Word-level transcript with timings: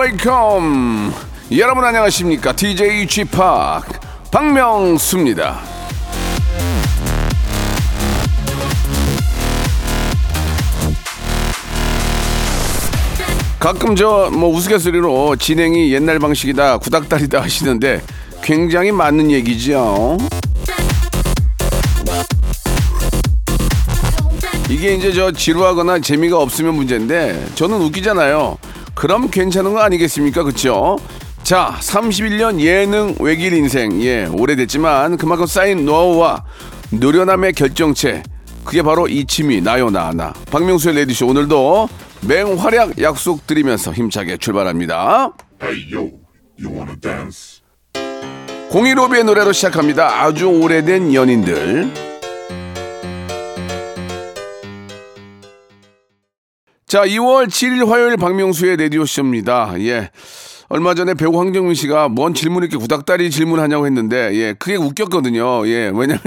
Welcome 0.00 1.12
여러분 1.58 1.84
안녕하십니까? 1.84 2.52
DJ 2.52 3.06
p 3.06 3.20
박명수입니다. 4.30 5.60
가끔 13.58 13.94
저 13.94 14.30
뭐 14.32 14.48
우스갯소리로 14.54 15.36
진행이 15.36 15.92
옛날 15.92 16.18
방식이다 16.18 16.78
구닥다리다 16.78 17.42
하시는데 17.42 18.00
굉장히 18.42 18.92
맞는 18.92 19.30
얘기죠. 19.30 20.16
이게 24.70 24.94
이제 24.94 25.12
저 25.12 25.30
지루하거나 25.30 25.98
재미가 25.98 26.38
없으면 26.38 26.74
문제인데 26.74 27.48
저는 27.54 27.82
웃기잖아요. 27.82 28.56
그럼 29.00 29.30
괜찮은 29.30 29.72
거 29.72 29.80
아니겠습니까? 29.80 30.42
그쵸? 30.42 30.98
자, 31.42 31.74
31년 31.80 32.60
예능 32.60 33.14
외길 33.18 33.54
인생. 33.54 34.02
예, 34.02 34.26
오래됐지만 34.26 35.16
그만큼 35.16 35.46
쌓인 35.46 35.86
노하우와 35.86 36.44
노련함의 36.90 37.54
결정체. 37.54 38.22
그게 38.62 38.82
바로 38.82 39.08
이치미, 39.08 39.62
나요, 39.62 39.88
나 39.88 40.12
나. 40.12 40.34
박명수의 40.50 40.96
레디쇼 40.96 41.28
오늘도 41.28 41.88
맹활약 42.28 43.00
약속 43.00 43.46
드리면서 43.46 43.90
힘차게 43.90 44.36
출발합니다. 44.36 45.32
공일오비의 48.68 49.24
노래로 49.24 49.52
시작합니다. 49.52 50.24
아주 50.24 50.46
오래된 50.46 51.14
연인들. 51.14 52.09
자, 56.90 57.02
2월 57.04 57.46
7일 57.46 57.86
화요일 57.86 58.16
박명수의 58.16 58.76
라디오쇼입니다. 58.76 59.74
예. 59.78 60.10
얼마 60.68 60.92
전에 60.92 61.14
배우 61.14 61.38
황정민 61.38 61.74
씨가 61.74 62.08
뭔 62.08 62.34
질문 62.34 62.64
이렇게 62.64 62.76
구닥다리 62.76 63.30
질문하냐고 63.30 63.86
했는데, 63.86 64.34
예, 64.34 64.54
그게 64.54 64.74
웃겼거든요. 64.74 65.68
예, 65.68 65.92
왜냐면, 65.94 66.18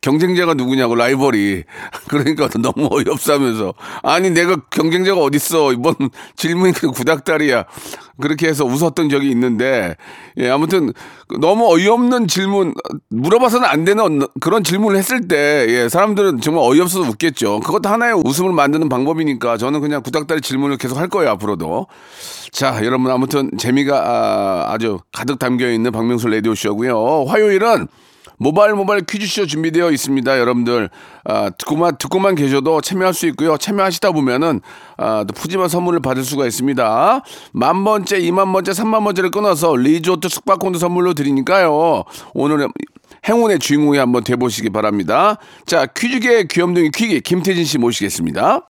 경쟁자가 0.00 0.54
누구냐고, 0.54 0.94
라이벌이. 0.94 1.64
그러니까 2.08 2.48
너무 2.58 2.88
어이없어 2.90 3.34
하면서. 3.34 3.74
아니, 4.02 4.30
내가 4.30 4.56
경쟁자가 4.70 5.20
어딨어. 5.20 5.72
이번 5.72 5.94
질문이 6.36 6.72
그 6.72 6.90
구닥다리야. 6.90 7.64
그렇게 8.20 8.48
해서 8.48 8.64
웃었던 8.64 9.08
적이 9.08 9.30
있는데, 9.30 9.96
예, 10.36 10.50
아무튼 10.50 10.92
너무 11.40 11.72
어이없는 11.72 12.28
질문, 12.28 12.74
물어봐서는 13.08 13.66
안 13.66 13.84
되는 13.84 14.20
그런 14.40 14.62
질문을 14.62 14.98
했을 14.98 15.26
때, 15.26 15.66
예, 15.68 15.88
사람들은 15.88 16.40
정말 16.40 16.64
어이없어서 16.64 17.08
웃겠죠. 17.08 17.60
그것도 17.60 17.88
하나의 17.88 18.14
웃음을 18.24 18.52
만드는 18.52 18.88
방법이니까 18.90 19.56
저는 19.56 19.80
그냥 19.80 20.02
구닥다리 20.02 20.42
질문을 20.42 20.76
계속 20.76 20.98
할 20.98 21.08
거예요, 21.08 21.30
앞으로도. 21.30 21.86
자, 22.52 22.80
여러분 22.84 23.10
아무튼 23.10 23.50
재미가 23.58 23.96
아, 23.96 24.72
아주 24.72 24.98
가득 25.12 25.38
담겨 25.38 25.70
있는 25.70 25.92
박명수 25.92 26.28
라디오 26.28 26.54
쇼고요. 26.54 27.24
화요일은 27.28 27.86
모바일 28.40 28.72
모바일 28.74 29.04
퀴즈쇼 29.04 29.46
준비되어 29.46 29.90
있습니다. 29.90 30.38
여러분들 30.38 30.88
아, 31.24 31.50
듣고만 31.50 31.98
듣고만 31.98 32.34
계셔도 32.34 32.80
참여할 32.80 33.12
수 33.12 33.26
있고요. 33.28 33.58
참여하시다 33.58 34.12
보면은 34.12 34.62
아, 34.96 35.24
또 35.28 35.34
푸짐한 35.34 35.68
선물을 35.68 36.00
받을 36.00 36.24
수가 36.24 36.46
있습니다. 36.46 37.20
만 37.52 37.84
번째, 37.84 38.18
이만 38.18 38.50
번째, 38.50 38.72
삼만 38.72 39.04
번째를 39.04 39.30
끊어서 39.30 39.76
리조트 39.76 40.30
숙박권도 40.30 40.78
선물로 40.78 41.12
드리니까요. 41.12 42.04
오늘은 42.32 42.68
행운의 43.28 43.58
주인공이 43.58 43.98
한번 43.98 44.24
돼보시기 44.24 44.70
바랍니다. 44.70 45.36
자, 45.66 45.84
퀴즈계 45.84 46.44
귀염둥이 46.44 46.92
퀴기 46.92 47.20
김태진 47.20 47.66
씨 47.66 47.76
모시겠습니다. 47.76 48.69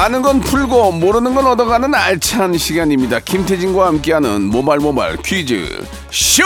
아는 0.00 0.22
건 0.22 0.40
풀고 0.40 0.92
모르는 0.92 1.34
건 1.34 1.46
얻어가는 1.46 1.94
알찬 1.94 2.56
시간입니다. 2.56 3.20
김태진과 3.20 3.86
함께하는 3.86 4.44
모발 4.44 4.78
모발 4.78 5.18
퀴즈 5.18 5.84
쇼. 6.10 6.42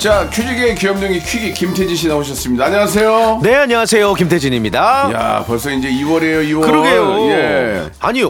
자 0.00 0.28
퀴즈계의 0.28 0.74
귀염둥이 0.74 1.20
퀴기 1.20 1.54
김태진 1.54 1.94
씨 1.94 2.08
나오셨습니다. 2.08 2.64
안녕하세요. 2.64 3.38
네 3.40 3.54
안녕하세요 3.54 4.14
김태진입니다. 4.14 5.12
야 5.12 5.44
벌써 5.46 5.70
이제 5.70 5.88
2월이에요 5.88 6.44
2월. 6.50 6.62
그러게요. 6.62 7.30
예. 7.30 7.90
아니 8.00 8.24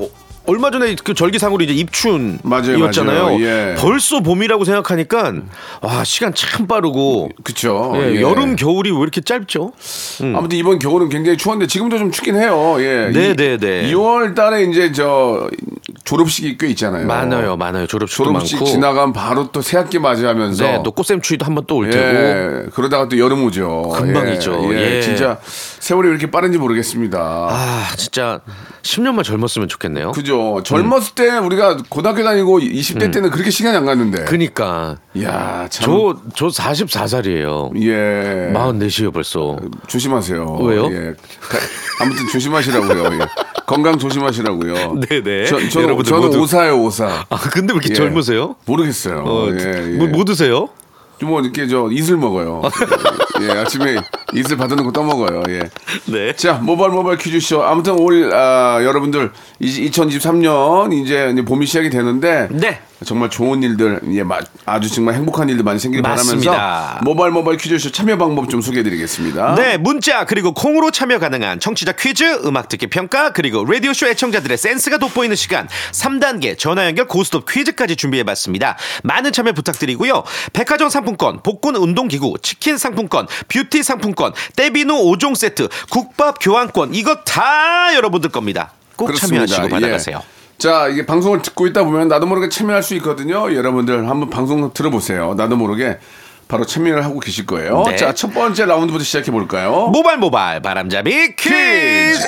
얼마 0.48 0.70
전에 0.70 0.96
그 1.04 1.12
절기상으로 1.12 1.62
이제 1.62 1.74
입춘이었잖아요. 1.74 3.24
맞아요. 3.24 3.40
예. 3.42 3.74
벌써 3.78 4.20
봄이라고 4.20 4.64
생각하니까 4.64 5.34
와 5.82 6.04
시간 6.04 6.32
참 6.34 6.66
빠르고 6.66 7.28
그쵸. 7.44 7.92
예, 7.96 8.16
예. 8.16 8.20
여름 8.22 8.56
겨울이 8.56 8.90
왜 8.90 8.98
이렇게 8.98 9.20
짧죠? 9.20 9.72
아무튼 10.34 10.56
이번 10.56 10.78
겨울은 10.78 11.10
굉장히 11.10 11.36
추웠는데 11.36 11.68
지금도 11.70 11.98
좀 11.98 12.10
춥긴 12.10 12.36
해요. 12.36 12.76
예. 12.78 13.10
네, 13.12 13.30
이- 13.30 13.36
네, 13.36 13.56
네. 13.58 13.92
2월 13.92 14.34
달에 14.34 14.64
이제 14.64 14.90
저 14.92 15.48
졸업식이 16.04 16.56
꽤 16.56 16.68
있잖아요. 16.68 17.06
많아요, 17.06 17.56
많아요. 17.58 17.86
졸업식도 17.86 18.24
졸업식 18.24 18.56
많고. 18.56 18.70
지나가면 18.70 19.12
바로 19.12 19.52
또 19.52 19.60
새학기 19.60 19.98
맞이하면서 19.98 20.64
네, 20.64 20.80
또 20.82 20.92
꽃샘추위도 20.92 21.44
한번 21.44 21.64
또 21.66 21.76
올 21.76 21.90
테고. 21.90 22.04
예, 22.06 22.66
그러다가 22.74 23.06
또 23.08 23.18
여름 23.18 23.44
오죠. 23.44 23.92
금방이죠. 23.94 24.70
예, 24.74 24.96
예. 24.96 25.00
진짜 25.02 25.38
세월이 25.78 26.08
왜 26.08 26.12
이렇게 26.14 26.30
빠른지 26.30 26.56
모르겠습니다. 26.56 27.18
아 27.20 27.86
진짜 27.96 28.40
10년만 28.82 29.22
젊었으면 29.24 29.68
좋겠네요. 29.68 30.12
그죠. 30.12 30.37
젊었을 30.64 31.14
때 31.14 31.28
우리가 31.38 31.76
고등학교 31.88 32.22
다니고 32.24 32.60
20대 32.60 33.12
때는 33.12 33.30
그렇게 33.30 33.50
시간이 33.50 33.76
안 33.76 33.84
갔는데. 33.84 34.20
음. 34.20 34.24
그니까 34.26 34.96
이야, 35.14 35.66
참. 35.70 35.86
저 35.86 36.16
저 36.34 36.46
44살이에요. 36.48 37.80
예. 37.82 38.52
44이요 38.52 39.12
벌써. 39.12 39.56
조심하세요. 39.86 40.56
왜요? 40.62 40.86
예. 40.92 41.14
가- 41.40 41.58
아무튼 42.00 42.26
조심하시라고요. 42.28 43.04
예. 43.14 43.18
건강 43.66 43.98
조심하시라고요. 43.98 45.00
네네. 45.08 45.44
저, 45.46 45.58
저는, 45.68 45.84
여러분들 45.88 46.10
저는 46.10 46.26
모두- 46.28 46.40
오사요, 46.40 46.80
오사. 46.82 47.26
아 47.28 47.36
근데 47.50 47.72
왜 47.72 47.76
이렇게 47.78 47.90
예. 47.90 47.94
젊으세요? 47.94 48.56
모르겠어요. 48.64 49.24
어, 49.26 49.48
예, 49.50 49.92
예. 49.94 49.96
뭐, 49.96 50.06
뭐 50.08 50.24
드세요? 50.24 50.68
좀뭐 51.20 51.40
이렇게 51.40 51.66
저 51.66 51.88
이슬 51.90 52.16
먹어요. 52.16 52.62
예, 53.40 53.50
아침에 53.50 53.96
이슬 54.34 54.56
받아놓고 54.56 54.92
떠먹어요. 54.92 55.42
예. 55.48 55.62
네. 56.06 56.32
자, 56.34 56.54
모바일 56.54 56.90
모바일 56.92 57.18
퀴즈쇼. 57.18 57.62
아무튼 57.62 57.92
올, 57.98 58.32
아, 58.34 58.78
여러분들, 58.82 59.32
이제 59.60 59.82
2023년 59.82 60.92
이제 60.92 61.34
봄이 61.44 61.66
시작이 61.66 61.90
되는데. 61.90 62.48
네. 62.50 62.80
정말 63.06 63.30
좋은 63.30 63.62
일들, 63.62 64.00
예, 64.12 64.24
마- 64.24 64.40
아주 64.66 64.90
정말 64.92 65.14
행복한 65.14 65.48
일들 65.48 65.62
많이 65.62 65.78
생기길 65.78 66.02
맞습니다. 66.02 66.50
바라면서 66.50 67.04
모바일 67.04 67.30
모바일 67.32 67.56
퀴즈쇼 67.56 67.92
참여 67.92 68.18
방법 68.18 68.50
좀 68.50 68.60
소개해 68.60 68.82
드리겠습니다. 68.82 69.54
네, 69.54 69.76
문자 69.76 70.24
그리고 70.24 70.52
콩으로 70.52 70.90
참여 70.90 71.20
가능한 71.20 71.60
청취자 71.60 71.92
퀴즈, 71.92 72.24
음악 72.44 72.68
듣기 72.68 72.88
평가 72.88 73.32
그리고 73.32 73.64
라디오 73.64 73.92
쇼 73.92 74.08
애청자들의 74.08 74.58
센스가 74.58 74.98
돋보이는 74.98 75.36
시간 75.36 75.68
3단계 75.92 76.58
전화 76.58 76.86
연결 76.86 77.06
고스톱 77.06 77.46
퀴즈까지 77.48 77.94
준비해 77.94 78.24
봤습니다. 78.24 78.76
많은 79.04 79.30
참여 79.30 79.52
부탁드리고요. 79.52 80.24
백화점 80.52 80.88
상품권, 80.88 81.40
복근 81.44 81.76
운동기구, 81.76 82.34
치킨 82.42 82.78
상품권, 82.78 83.27
뷰티 83.48 83.82
상품권, 83.82 84.32
떼비누 84.56 84.94
5종 84.94 85.34
세트, 85.36 85.68
국밥 85.90 86.38
교환권 86.40 86.94
이거 86.94 87.16
다 87.24 87.94
여러분들 87.94 88.30
겁니다. 88.30 88.72
꼭 88.96 89.06
그렇습니다. 89.06 89.46
참여하시고 89.46 89.68
받아가세요. 89.74 90.20
예. 90.22 90.38
자, 90.58 90.88
이게 90.88 91.06
방송을 91.06 91.42
듣고 91.42 91.68
있다 91.68 91.84
보면 91.84 92.08
나도 92.08 92.26
모르게 92.26 92.48
참여할 92.48 92.82
수 92.82 92.94
있거든요. 92.96 93.54
여러분들 93.54 94.08
한번 94.08 94.28
방송 94.28 94.72
들어보세요. 94.72 95.34
나도 95.34 95.56
모르게 95.56 95.98
바로 96.48 96.66
참여를 96.66 97.04
하고 97.04 97.20
계실 97.20 97.46
거예요. 97.46 97.84
네. 97.86 97.96
자, 97.96 98.12
첫 98.12 98.34
번째 98.34 98.66
라운드부터 98.66 99.04
시작해 99.04 99.30
볼까요? 99.30 99.88
모발 99.92 100.16
모발 100.16 100.60
바람잡이 100.60 101.36
퀴즈. 101.36 102.26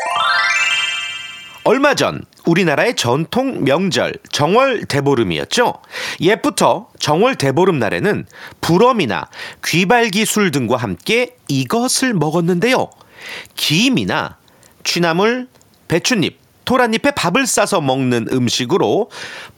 얼마 1.64 1.94
전 1.94 2.22
우리나라의 2.46 2.96
전통 2.96 3.64
명절 3.64 4.14
정월 4.32 4.86
대보름이었죠. 4.86 5.74
옛부터 6.20 6.88
정월 6.98 7.36
대보름 7.36 7.78
날에는 7.78 8.26
불엄이나 8.60 9.28
귀발기술 9.64 10.50
등과 10.50 10.76
함께 10.76 11.36
이것을 11.48 12.14
먹었는데요. 12.14 12.88
김이나 13.56 14.38
취나물, 14.84 15.48
배춧잎, 15.88 16.38
토란잎에 16.64 17.10
밥을 17.10 17.46
싸서 17.46 17.80
먹는 17.80 18.28
음식으로 18.32 19.10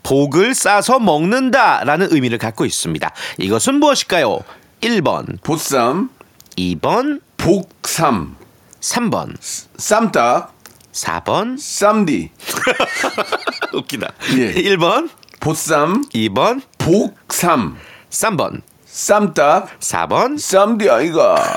복을 0.02 0.55
싸서 0.55 0.98
먹는다라는 0.98 2.08
의미를 2.10 2.38
갖고 2.38 2.64
있습니다. 2.64 3.12
이것은 3.38 3.76
무엇일까요? 3.76 4.40
1번, 4.81 5.40
보쌈, 5.43 6.10
2번, 6.56 7.20
복삼, 7.37 8.37
3번, 8.81 9.37
쌈딱, 9.76 10.61
4번. 10.92 11.58
쌈디, 11.58 12.30
웃기다. 13.74 14.12
예. 14.36 14.52
1번, 14.54 15.08
보쌈, 15.40 16.04
2번, 16.14 16.60
복삼, 16.78 17.76
3번, 18.10 18.60
쌈딱, 18.86 19.80
4번, 19.80 20.38
쌈디 20.38 20.88
아이가. 20.90 21.54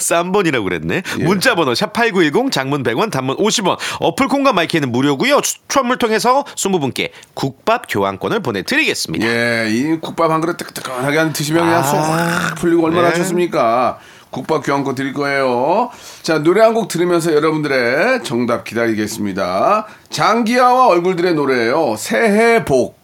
3번이라고 0.00 0.64
그랬네. 0.64 1.02
예. 1.18 1.22
문자 1.24 1.54
번호 1.54 1.72
샵8910 1.72 2.50
장문 2.50 2.82
100원 2.82 3.10
단문 3.10 3.36
50원. 3.36 3.76
어플 4.00 4.28
콩과 4.28 4.54
마이크는 4.54 4.90
무료고요. 4.90 5.42
추첨을 5.42 5.98
통해서 5.98 6.44
20분께 6.56 7.10
국밥 7.34 7.84
교환권을 7.88 8.40
보내 8.40 8.62
드리겠습니다. 8.62 9.26
예, 9.26 9.68
이 9.70 10.00
국밥 10.00 10.30
한 10.30 10.40
그릇 10.40 10.56
뜨끈뜨끈하게 10.56 11.18
한 11.18 11.32
드시면 11.34 11.62
그냥 11.62 11.80
아, 11.80 11.82
속확 11.82 12.54
풀리고 12.56 12.86
얼마나 12.86 13.10
네. 13.10 13.16
좋습니까? 13.16 13.98
국밥 14.34 14.64
교환권 14.64 14.94
드릴 14.94 15.12
거예요. 15.14 15.90
자, 16.22 16.38
노래 16.42 16.60
한 16.60 16.74
곡 16.74 16.88
들으면서 16.88 17.32
여러분들의 17.32 18.24
정답 18.24 18.64
기다리겠습니다. 18.64 19.86
장기하와 20.10 20.88
얼굴들의 20.88 21.34
노래예요. 21.34 21.94
새해 21.96 22.64
복. 22.64 22.98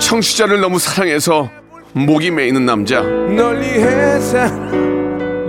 청취자를 0.00 0.60
너무 0.60 0.78
사랑해서 0.78 1.50
목이 1.92 2.30
메이는 2.30 2.64
남자. 2.64 3.02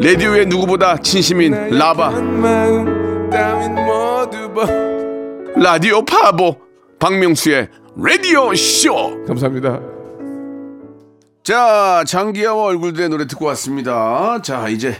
라디오의 0.01 0.45
누구보다 0.47 0.97
진심인 0.97 1.53
라바. 1.77 2.09
라디오 5.55 6.03
파보 6.03 6.57
박명수의 6.99 7.67
라디오 7.97 8.53
쇼 8.55 9.23
감사합니다. 9.25 9.98
자 11.49 12.03
장기하와 12.05 12.63
얼굴들의 12.65 13.09
노래 13.09 13.25
듣고 13.25 13.45
왔습니다. 13.45 14.39
자 14.43 14.69
이제 14.69 14.95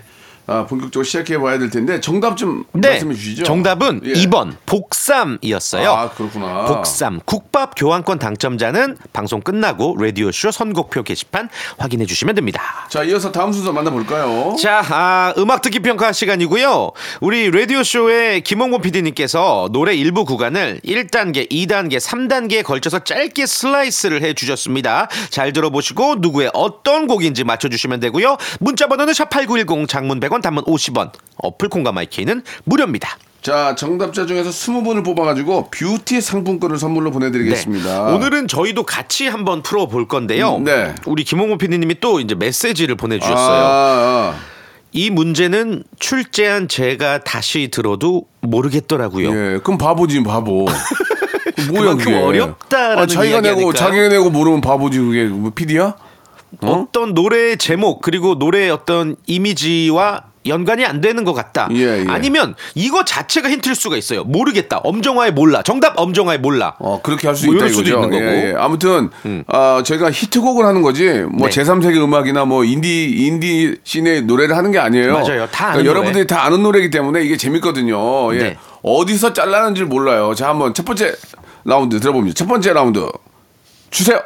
아, 0.50 0.66
본격적으로 0.66 1.04
시작해 1.04 1.38
봐야 1.38 1.60
될 1.60 1.70
텐데 1.70 2.00
정답 2.02 2.36
좀 2.36 2.64
네. 2.74 2.90
말씀해 2.90 3.14
주시죠. 3.14 3.44
정답은 3.44 4.02
예. 4.04 4.14
2번 4.14 4.56
복삼이었어요. 4.66 5.92
아 5.92 6.10
그렇구나. 6.10 6.66
복삼 6.66 7.20
국밥 7.24 7.74
교환권 7.76 8.18
당첨자는 8.18 8.98
방송 9.14 9.42
끝나고 9.42 9.96
라디오 10.00 10.32
쇼 10.32 10.50
선곡표 10.50 11.04
게시판 11.04 11.50
확인해 11.78 12.06
주시면 12.06 12.34
됩니다. 12.34 12.88
자 12.90 13.04
이어서 13.04 13.32
다음 13.32 13.54
순서 13.54 13.72
만나 13.72 13.92
볼까요? 13.92 14.56
자, 14.60 14.84
아, 14.90 15.34
음악 15.38 15.62
듣기 15.62 15.80
평가 15.80 16.12
시간이고요. 16.12 16.92
우리 17.22 17.52
라디오 17.52 17.84
쇼의 17.84 18.42
김홍곤 18.42 18.82
PD님께서 18.82 19.70
노래 19.72 19.94
일부 19.94 20.26
구간을 20.26 20.82
1단계, 20.84 21.50
2단계, 21.52 22.00
3단계에 22.00 22.64
걸쳐서 22.64 23.00
짧게 23.00 23.46
슬라이스를 23.46 24.24
해 24.24 24.34
주셨습니다. 24.34 25.08
잘 25.30 25.54
들어보시고 25.54 26.16
누구의 26.20 26.50
어떤 26.54 27.08
곡인지 27.08 27.44
맞춰 27.44 27.70
주시면 27.70 28.00
되고요. 28.00 28.38
문자 28.60 28.88
번호는 28.88 29.14
샵8910 29.14 29.88
장문 29.88 30.20
100원, 30.20 30.39
단문 30.42 30.64
50원. 30.66 31.12
어플 31.38 31.70
콩과 31.70 31.92
마이케이는 31.92 32.44
무료입니다. 32.66 33.18
자 33.42 33.74
정답자 33.76 34.26
중에서 34.26 34.50
20분을 34.50 35.04
뽑아가지고 35.06 35.70
뷰티 35.72 36.20
상품권을 36.20 36.78
선물로 36.78 37.12
보내드리겠습니다. 37.12 38.08
네. 38.08 38.14
오늘은 38.14 38.50
저희도 38.50 38.84
같이 38.84 39.28
한번 39.28 39.62
풀어볼 39.64 40.10
건데요. 40.10 40.58
음, 40.58 40.66
네. 40.66 40.94
우리 41.06 41.24
김홍곤 41.24 41.58
PD님이 41.58 42.02
또 42.02 42.20
이제 42.20 42.36
메시지를 42.36 42.96
아, 42.96 42.98
보내주셨어요. 42.98 43.66
아, 43.66 44.36
이 44.92 45.10
문제는 45.10 45.84
출제한 46.00 46.68
제가 46.68 47.24
다시 47.24 47.70
들어도 47.72 48.26
모르겠더라고요. 48.42 49.30
예, 49.30 49.60
그럼 49.64 49.78
바보지 49.78 50.22
바보. 50.24 50.66
뭐야 51.70 51.82
그만큼 51.82 51.98
그게? 51.98 52.16
어렵다라는 52.18 53.04
아, 53.04 53.08
자기가 53.08 53.42
내고? 53.42 53.72
자기가 53.74 54.10
내고 54.10 54.30
모르면 54.30 54.62
바보지 54.62 55.00
그게 55.00 55.26
뭐 55.26 55.52
PD야? 55.52 55.96
어 56.62 56.88
떤 56.92 57.14
노래의 57.14 57.58
제목 57.58 58.02
그리고 58.02 58.36
노래의 58.36 58.72
어떤 58.72 59.16
이미지와 59.28 60.24
연관이 60.48 60.86
안 60.86 61.02
되는 61.02 61.24
것 61.26 61.34
같다. 61.34 61.68
예, 61.74 62.00
예. 62.00 62.06
아니면 62.08 62.56
이거 62.74 63.04
자체가 63.04 63.50
힌트일 63.50 63.76
수가 63.76 63.98
있어요. 63.98 64.24
모르겠다. 64.24 64.78
엄정화의 64.78 65.34
몰라. 65.34 65.62
정답 65.62 66.00
엄정화의 66.00 66.40
몰라. 66.40 66.76
어 66.80 67.02
그렇게 67.04 67.28
할수 67.28 67.46
뭐 67.46 67.56
있다 67.56 67.68
수도. 67.68 67.82
있는 67.84 68.02
거고. 68.10 68.16
음. 68.18 68.22
예, 68.22 68.50
예. 68.50 68.56
아무튼 68.58 69.10
아 69.48 69.84
저희가 69.86 70.10
히트곡을 70.12 70.66
하는 70.66 70.82
거지 70.82 71.08
뭐 71.32 71.50
네. 71.50 71.62
제3세계 71.62 71.98
음악이나 72.02 72.46
뭐 72.46 72.64
인디 72.64 73.10
인디 73.28 73.76
scene의 73.84 74.24
노래를 74.24 74.56
하는 74.58 74.72
게 74.72 74.80
아니에요. 74.80 75.08
그러니까 75.08 75.30
맞아요. 75.30 75.48
다 75.52 75.68
아는 75.72 75.86
여러분들이 75.86 76.26
다 76.26 76.46
아는 76.46 76.64
노래이기 76.64 76.90
때문에 76.90 77.22
이게 77.24 77.36
재밌거든요. 77.38 78.34
예. 78.36 78.38
네. 78.40 78.58
어디서 78.82 79.34
잘랐는지 79.34 79.84
몰라요. 79.84 80.34
자 80.36 80.48
한번 80.50 80.74
첫 80.74 80.86
번째 80.86 81.14
라운드 81.66 82.00
들어봅니다. 82.00 82.34
첫 82.34 82.48
번째 82.48 82.74
라운드 82.74 83.06
주세요. 83.92 84.20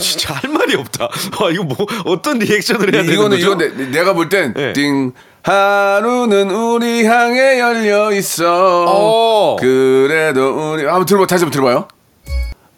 진짜 0.00 0.34
할 0.34 0.50
말이 0.50 0.74
없다. 0.76 1.04
와 1.40 1.50
이거 1.50 1.64
뭐 1.64 1.76
어떤 2.06 2.38
리액션을 2.38 2.92
해야 2.94 3.02
되는 3.02 3.14
이거는 3.14 3.36
거죠? 3.38 3.52
이건 3.52 3.58
내, 3.58 3.86
내가 3.98 4.12
볼땐 4.14 4.54
네. 4.54 4.72
띵 4.72 5.12
하루는 5.42 6.50
우리 6.50 7.04
향해 7.06 7.58
열려 7.60 8.12
있어. 8.12 8.84
어. 8.88 9.56
그래도 9.60 10.72
우리 10.72 10.84
한번 10.84 11.06
들어봐 11.06 11.26
다시 11.26 11.44
한번 11.44 11.52
들어봐요. 11.52 11.88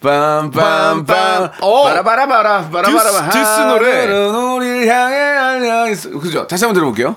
빰빰빰 0.03 1.53
어. 1.61 1.83
바라바라바라 1.85 2.69
바라바라바 2.71 3.31
듀스- 3.31 3.33
듀스 3.33 3.61
노래. 3.61 4.07
우리 4.07 4.89
향해 4.89 5.17
열려 5.37 5.89
있어. 5.91 6.11
그죠? 6.11 6.47
다시 6.47 6.65
한번 6.65 6.75
들어볼게요. 6.75 7.17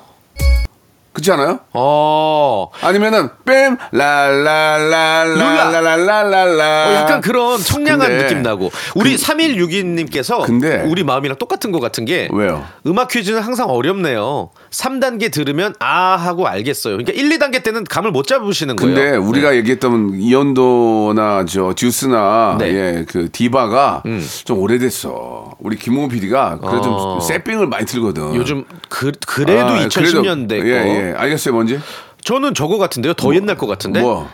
그렇지 1.16 1.32
않아요? 1.32 1.60
어. 1.72 2.68
아니면은 2.82 3.30
뺨 3.46 3.78
랄랄랄랄랄랄랄랄라. 3.94 6.90
어, 6.90 6.94
약간 6.94 7.22
그런 7.22 7.58
청량한 7.58 8.10
근데 8.10 8.24
느낌 8.24 8.42
나고 8.44 8.70
우리 8.96 9.16
3162님께서 9.16 10.44
근데- 10.46 10.84
우리 10.86 11.06
마음이랑 11.06 11.38
똑같은 11.38 11.72
것 11.72 11.80
같은 11.80 12.04
게 12.04 12.28
왜요? 12.34 12.66
음악 12.86 13.08
퀴즈는 13.08 13.40
항상 13.42 13.70
어렵네요. 13.70 14.50
3단계 14.72 15.32
들으면 15.32 15.74
아 15.80 16.18
하고 16.18 16.48
알겠어요. 16.48 16.98
그러니까 16.98 17.14
1, 17.14 17.30
2단계 17.30 17.64
때는 17.64 17.86
감을 17.86 18.12
못 18.12 18.28
잡으시는 18.28 18.76
거예요. 18.76 18.94
근데 18.96 19.16
우리가 19.16 19.56
얘기했던 19.56 20.16
이연도나 20.20 21.46
저 21.48 21.74
듀스나 21.76 22.58
네. 22.60 22.72
음. 22.72 22.76
예, 22.76 23.06
그 23.08 23.30
디바가 23.32 24.04
좀 24.44 24.60
오래됐어. 24.60 25.52
우리 25.60 25.78
김홍호 25.78 26.10
PD가 26.10 26.58
그래도 26.60 26.78
어. 26.78 26.82
좀 26.82 27.22
세핑을 27.22 27.68
많이 27.68 27.86
틀거든. 27.86 28.36
요즘 28.36 28.66
그, 28.90 29.14
그래도 29.26 29.70
아, 29.70 29.80
2010년대 29.88 30.60
그래도- 30.62 30.66
거. 30.66 30.90
예, 30.90 31.05
예. 31.10 31.14
알겠어요, 31.16 31.54
뭔지? 31.54 31.80
저는 32.24 32.54
저거 32.54 32.78
같은데요. 32.78 33.14
더 33.14 33.34
옛날 33.36 33.56
거 33.58 33.68
같은데. 33.68 34.02
뭐? 34.02 34.30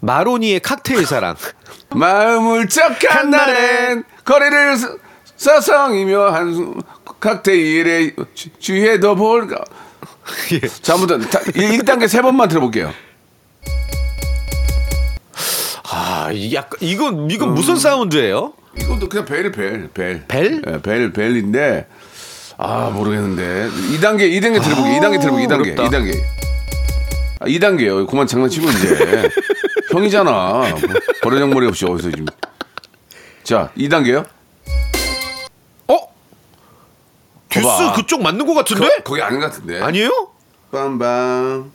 마로니의 0.00 0.60
칵테일 0.60 1.06
사랑. 1.06 1.36
마음을 1.94 2.68
쩍한 2.68 3.30
날엔 3.30 4.04
거리를 4.24 4.76
서- 4.76 4.96
서성이며 5.36 6.30
한숨 6.30 6.80
칵테일에 7.20 8.14
취- 8.34 8.50
취해도 8.58 9.14
볼까. 9.14 9.56
예. 10.52 10.60
자, 10.66 10.94
아무튼 10.94 11.20
1단계 11.20 12.08
세 12.08 12.20
번만 12.22 12.48
들어볼게요. 12.48 12.92
아, 15.90 16.30
이 16.32 16.52
약간 16.54 16.78
이건 16.80 17.30
이건 17.30 17.54
무슨 17.54 17.76
사운드예요? 17.76 18.52
이것도 18.78 19.08
그냥 19.08 19.24
벨, 19.24 19.50
벨, 19.52 19.88
벨. 19.94 20.24
벨? 20.28 20.62
예, 20.66 20.82
벨, 20.82 21.12
벨인데, 21.12 21.86
아, 22.58 22.90
모르겠는데. 22.92 23.68
2단계, 23.98 24.30
2단계 24.40 24.62
들어보게, 24.62 24.98
2단계 24.98 25.20
들어보게, 25.20 25.46
2단계, 25.46 25.60
어렵다. 25.78 25.82
2단계. 25.84 26.22
아, 27.40 27.46
2단계요. 27.46 28.06
그만 28.08 28.26
장난치고 28.26 28.66
이제. 28.70 29.28
형이잖아. 29.92 30.30
뭐, 30.30 30.70
버려장머리 31.22 31.66
없이 31.66 31.84
어디서 31.84 32.10
지금. 32.10 32.26
자, 33.44 33.70
2단계요? 33.76 34.26
어? 35.88 35.98
듀스 37.50 37.66
봐봐. 37.66 37.92
그쪽 37.94 38.22
맞는 38.22 38.46
것 38.46 38.54
같은데? 38.54 38.88
거 39.04 39.14
기 39.14 39.22
아닌 39.22 39.40
것 39.40 39.46
같은데. 39.52 39.80
아니에요? 39.80 40.28
빰빰. 40.72 41.70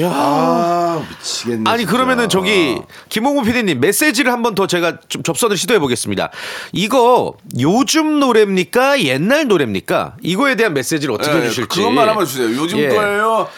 야. 0.00 0.08
아, 0.10 1.06
미치겠네. 1.18 1.70
아니 1.70 1.80
진짜. 1.80 1.92
그러면은 1.92 2.28
저기 2.28 2.78
김홍훈 3.10 3.44
PD님 3.44 3.80
메시지를 3.80 4.32
한번 4.32 4.54
더 4.54 4.66
제가 4.66 4.98
좀 5.08 5.22
접선을 5.22 5.56
시도해 5.56 5.80
보겠습니다. 5.80 6.30
이거 6.72 7.34
요즘 7.58 8.18
노래입니까? 8.20 9.02
옛날 9.02 9.46
노래입니까? 9.48 10.16
이거에 10.22 10.54
대한 10.54 10.72
메시지를 10.74 11.14
어떻게 11.14 11.34
예, 11.36 11.42
해주실지. 11.42 11.68
그것만 11.68 12.08
한번 12.08 12.24
주세요. 12.24 12.46
요즘 12.56 12.78
예. 12.78 12.88
거예요. 12.88 13.48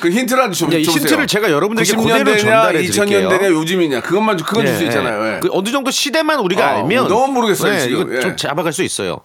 그 0.00 0.10
힌트를 0.10 0.50
좀 0.52 0.72
예, 0.72 0.80
이 0.80 0.84
줘보세요. 0.84 1.02
힌트를 1.06 1.26
제가 1.28 1.50
여러분들께 1.52 1.96
그대로 1.96 2.24
90년대냐, 2.32 2.38
전달해 2.40 2.82
드릴게요. 2.82 3.28
2000년대냐, 3.28 3.52
요즘이냐. 3.52 4.00
그것만 4.02 4.36
좀- 4.38 4.46
그건 4.46 4.66
줄수 4.66 4.82
예, 4.82 4.86
있잖아요. 4.88 5.36
예. 5.36 5.40
그 5.40 5.48
어느 5.52 5.70
정도 5.70 5.90
시대만 5.92 6.40
우리가 6.40 6.66
아, 6.66 6.70
알면 6.78 7.06
너무 7.08 7.32
모르겠어요, 7.34 7.78
지금. 7.80 8.00
이거 8.02 8.16
예. 8.16 8.20
좀 8.20 8.36
잡아갈 8.36 8.72
수 8.72 8.82
있어요. 8.82 9.20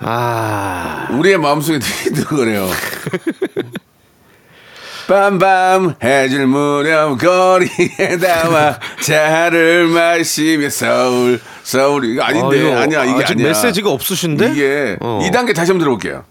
아. 0.00 1.06
우리의 1.12 1.38
마음속에 1.38 1.78
들리는 2.04 2.24
거네요. 2.24 2.68
밤밤 5.08 5.94
해질 6.04 6.46
무렵 6.46 7.16
거리에 7.18 8.18
나와 8.20 8.78
차를 9.00 9.86
마시며 9.88 10.68
서울 10.68 11.40
서울 11.62 12.04
이거 12.04 12.22
아닌데 12.22 12.58
아, 12.58 12.60
이거 12.60 12.78
아니야 12.78 13.04
이게 13.04 13.24
아직 13.24 13.32
아니야 13.32 13.48
메시지가 13.48 13.90
없으신데? 13.90 14.50
이게 14.50 14.96
어. 15.00 15.20
2단계 15.22 15.54
다시 15.56 15.70
한번 15.72 15.78
들어볼게요. 15.78 16.24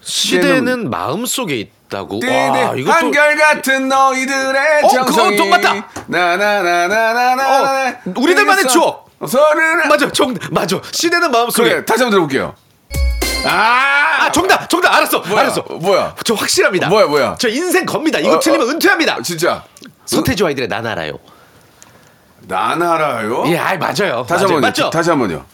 시대는 0.00 0.90
마음 0.90 1.26
속에 1.26 1.56
있다고. 1.56 2.20
와, 2.24 2.74
이것도 2.76 2.92
한결 2.92 3.36
같은 3.36 3.88
너희들의 3.88 4.82
어, 4.84 4.88
정성이 4.88 5.36
그거. 5.36 5.58
나나나나나나 6.06 7.88
어, 7.88 7.94
우리들만의 8.16 8.66
추억. 8.68 9.10
소리를 9.26 9.88
맞아, 9.88 10.10
정 10.12 10.34
맞아. 10.50 10.80
시대는 10.92 11.30
마음 11.30 11.50
속에. 11.50 11.68
그래 11.68 11.84
다시 11.84 12.02
한번 12.02 12.10
들어볼게요. 12.10 12.54
아, 13.44 14.11
아, 14.22 14.32
정답, 14.32 14.68
정답. 14.68 14.94
알았어, 14.94 15.18
뭐야, 15.20 15.40
알았어. 15.40 15.62
뭐야? 15.62 16.14
저 16.24 16.34
확실합니다. 16.34 16.88
뭐야, 16.88 17.06
뭐야? 17.06 17.36
저 17.38 17.48
인생 17.48 17.84
겁니다. 17.84 18.18
이거 18.18 18.34
어, 18.36 18.40
틀리면 18.40 18.66
어. 18.66 18.70
은퇴합니다. 18.70 19.14
아, 19.16 19.22
진짜 19.22 19.64
서태지 20.06 20.44
아이들의 20.44 20.68
난 20.68 20.86
알아요. 20.86 21.18
난 22.48 22.82
알아요. 22.82 23.44
예, 23.46 23.58
아, 23.58 23.76
맞아요. 23.76 24.24
다시 24.28 24.44
맞아요. 24.44 24.56
한번요. 24.56 24.60
맞죠? 24.60 24.90
다시 24.90 25.10
한 25.10 25.18
번요. 25.18 25.44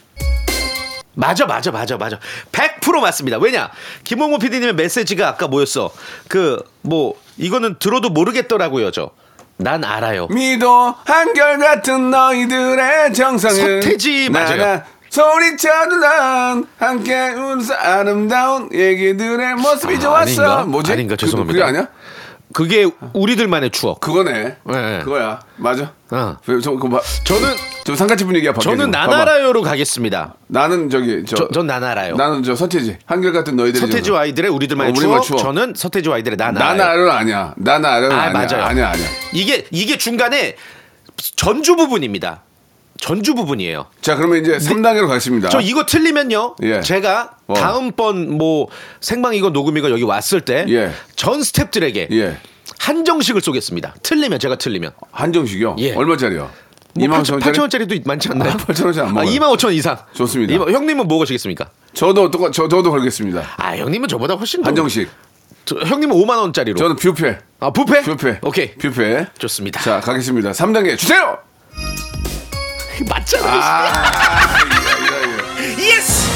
맞아, 1.15 1.47
맞아, 1.47 1.71
맞아, 1.73 1.97
맞아. 1.97 2.19
100% 2.53 3.01
맞습니다. 3.01 3.39
왜냐? 3.39 3.71
김홍모 4.05 4.39
PD님의 4.39 4.75
메시지가 4.75 5.29
아까 5.29 5.49
뭐였어? 5.49 5.91
그, 6.29 6.63
뭐, 6.83 7.15
이거는 7.37 7.77
들어도 7.81 8.09
모르겠더라고요, 8.09 8.93
저. 8.93 9.11
난 9.57 9.83
알아요. 9.83 10.29
믿어 10.29 10.95
한결같은 11.05 12.11
너희들의 12.11 13.13
정성은 13.13 13.83
서태지 13.83 14.31
맞아요. 14.31 14.83
난 16.01 16.65
함께 16.79 17.31
웃어 17.31 17.75
아름다운 17.75 18.69
얘기들의 18.73 19.55
모습이 19.57 19.97
아, 19.97 19.99
좋았어 19.99 20.43
아닌가? 20.43 20.65
뭐지? 20.65 20.93
아닌가? 20.93 21.17
그- 21.17 21.27
죄송합니다. 21.27 21.53
그 21.53 21.59
게 21.59 21.65
아니야? 21.65 21.89
그게 22.55 22.91
우리들만의 23.13 23.71
추억. 23.71 24.01
그거네 24.01 24.57
네. 24.65 25.01
그거야 25.05 25.39
맞아 25.57 25.93
어. 26.11 26.37
저, 26.47 26.59
저, 26.61 26.73
그, 26.73 26.89
봐. 26.89 26.99
저는, 27.25 27.47
저 27.85 27.95
상가집 27.95 28.27
분위기야 28.27 28.53
밖에 28.53 28.65
저는. 28.65 28.95
알아요로 28.95 29.61
가겠습니다. 29.61 30.35
나는 30.47 30.89
저기 30.89 31.25
저, 31.27 31.37
저, 31.37 31.49
전난 31.51 31.85
알아요. 31.85 32.15
나는 32.17 32.43
저 32.43 32.55
서태지 32.55 32.99
한결같은 33.05 33.55
너희들의 33.55 33.87
서태지 33.87 34.11
와 34.13 34.21
아이들의 34.21 34.51
우리들만의 34.51 34.93
어, 34.93 34.95
추억, 34.95 35.23
추억. 35.25 35.39
저는 35.41 35.75
서태지 35.77 36.09
와 36.09 36.15
아이들의 36.17 36.39
알아요. 36.41 36.65
알아는 36.81 37.11
아니야 37.11 37.55
난 37.59 37.85
알아는 37.85 38.13
아, 38.13 38.23
아니야 38.23 38.33
맞아요. 38.33 38.65
아니야 38.65 38.89
아니야 38.91 39.07
이게 39.35 39.67
이게 39.71 39.99
중간에 39.99 40.57
전주 41.37 41.77
부분입니다. 41.77 42.45
전주 43.00 43.35
부분이에요. 43.35 43.87
자 44.00 44.17
그러면 44.17 44.40
이제 44.43 44.59
3단계로 44.59 45.07
가겠습니다 45.07 45.49
저 45.50 45.61
이거 45.61 45.87
틀리면요. 45.87 46.57
예. 46.62 46.81
제가 46.81 47.37
어. 47.47 47.55
다음번 47.55 48.37
뭐 48.37 48.69
생방이건 49.00 49.52
녹음이건 49.52 49.90
여기 49.93 50.02
왔을 50.02 50.40
때 50.40 50.64
전 51.17 51.38
예. 51.38 51.40
스탭들에게 51.43 52.11
예 52.12 52.38
한정식을 52.81 53.40
쏘겠습니다. 53.40 53.95
틀리면 54.02 54.38
제가 54.40 54.57
틀리면 54.57 54.93
한정식이요 55.12 55.76
예. 55.78 55.95
얼마짜리요? 55.95 56.50
뭐 56.95 57.07
2만 57.07 57.23
8천 57.23 57.40
5천원짜리? 57.40 57.61
원짜리도 57.61 57.95
많지 58.05 58.28
않나요? 58.31 58.50
아, 58.50 58.57
8천 58.57 58.85
원짜리 58.87 59.07
안 59.07 59.11
아, 59.11 59.21
먹어요. 59.23 59.31
2만 59.38 59.57
5천 59.57 59.64
원 59.67 59.75
이상. 59.75 59.97
좋습니다. 60.14 60.55
이만- 60.55 60.73
형님은 60.73 61.07
뭐 61.07 61.19
거시겠습니까? 61.19 61.71
저도 61.95 62.31
똑같 62.31 62.52
저, 62.52 62.67
저도 62.69 62.90
걸겠습니다 62.90 63.43
아 63.57 63.76
형님은 63.76 64.09
저보다 64.09 64.35
훨씬 64.35 64.62
더. 64.62 64.69
한정식 64.69 65.09
저, 65.64 65.76
형님은 65.76 66.17
5만 66.17 66.38
원짜리로. 66.38 66.76
저는 66.78 66.97
뷔페 66.97 67.38
아 67.61 67.71
뷔페? 67.73 68.02
뷔페 68.02 68.40
오케이. 68.43 68.75
뷔페 68.75 69.26
좋습니다. 69.38 69.81
자 69.81 70.00
가겠습니다 70.00 70.50
3단계 70.52 70.99
주세요 70.99 71.38
맞잖아. 73.09 73.47
아, 73.49 74.59
Yes. 75.78 76.28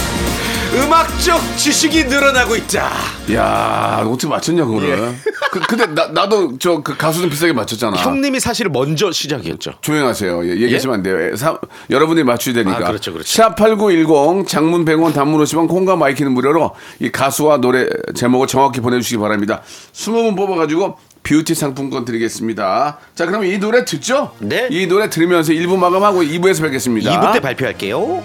음악적 0.74 1.38
지식이 1.58 2.04
늘어나고 2.04 2.56
있다. 2.56 2.90
야 3.34 4.02
어떻게 4.06 4.26
맞췄냐 4.26 4.64
그거를 4.64 5.14
그, 5.50 5.60
근데 5.60 5.84
나, 5.88 6.06
나도 6.06 6.56
저 6.56 6.82
그 6.82 6.96
가수 6.96 7.20
좀 7.20 7.28
비슷하게 7.28 7.52
맞췄잖아 7.52 7.98
형님이 7.98 8.40
사실 8.40 8.70
먼저 8.70 9.12
시작이었죠. 9.12 9.72
조용하세요. 9.82 10.46
예, 10.46 10.50
얘기하시면 10.62 10.94
안 10.94 11.02
돼요. 11.02 11.18
예, 11.30 11.36
사- 11.36 11.58
여러분들이 11.90 12.24
맞추셔야 12.24 12.64
되니까. 12.64 12.86
아, 12.86 12.88
그렇죠, 12.88 13.12
그렇죠. 13.12 13.28
샵8910 13.42 14.46
장문 14.48 14.86
100원 14.86 15.12
단문 15.12 15.44
50원 15.44 15.68
콩과 15.68 15.96
마이케이는 15.96 16.32
무료로 16.32 16.70
이 17.00 17.10
가수와 17.12 17.58
노래 17.58 17.86
제목을 18.14 18.46
정확히 18.46 18.80
보내주시기 18.80 19.18
바랍니다. 19.18 19.60
20분 19.92 20.34
뽑아가지고 20.36 20.96
뷰티 21.22 21.54
상품권 21.54 22.04
드리겠습니다. 22.04 22.98
자, 23.14 23.26
그럼 23.26 23.44
이 23.44 23.58
노래 23.58 23.84
듣죠? 23.84 24.32
네. 24.38 24.66
이 24.70 24.86
노래 24.86 25.08
들으면서 25.08 25.52
1부 25.52 25.76
마감하고 25.78 26.22
2부에서 26.22 26.62
뵙겠습니다. 26.62 27.10
2부 27.20 27.32
때 27.34 27.40
발표할게요. 27.40 28.22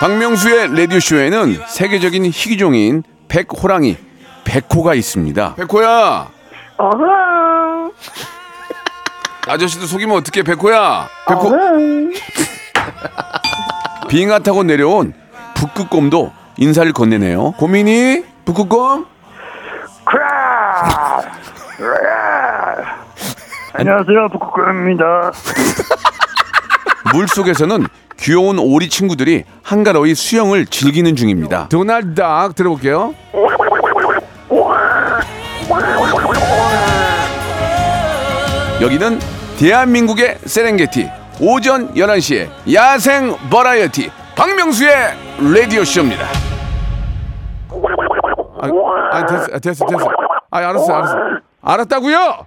박명수의 0.00 0.76
라디오쇼에는 0.76 1.60
세계적인 1.68 2.24
희귀종인 2.26 3.04
백호랑이, 3.28 3.96
백호가 4.42 4.94
있습니다. 4.94 5.54
백호야! 5.54 6.28
아저씨도 9.46 9.86
속이면 9.86 10.16
어떡해, 10.16 10.42
백호야! 10.42 11.08
백호! 11.28 11.52
빙하 14.08 14.40
타고 14.40 14.64
내려온 14.64 15.14
북극곰도 15.62 16.32
인사를 16.56 16.92
건네네요. 16.92 17.52
고민이? 17.52 18.24
북극곰? 18.44 19.06
안녕하세요, 23.74 24.28
북극곰입니다. 24.32 25.04
물 27.14 27.28
속에서는 27.28 27.86
귀여운 28.18 28.58
오리 28.58 28.88
친구들이 28.88 29.44
한가로이 29.62 30.16
수영을 30.16 30.66
즐기는 30.66 31.14
중입니다. 31.14 31.68
도날드 31.68 32.14
닥 32.14 32.54
들어볼게요. 32.56 33.14
여기는 38.80 39.20
대한민국의 39.58 40.38
세렝게티 40.44 41.08
오전 41.40 41.94
11시에 41.94 42.48
야생 42.72 43.36
버라이어티 43.48 44.10
박명수의 44.36 45.16
라디오 45.54 45.84
쇼입니다. 45.84 46.26
아, 48.60 48.68
아 49.12 49.26
됐어, 49.26 49.44
아, 49.52 49.58
됐어, 49.58 49.86
됐어. 49.86 50.10
아, 50.50 50.58
알았어, 50.58 50.92
알았어. 50.94 51.16
알았다고요? 51.62 52.46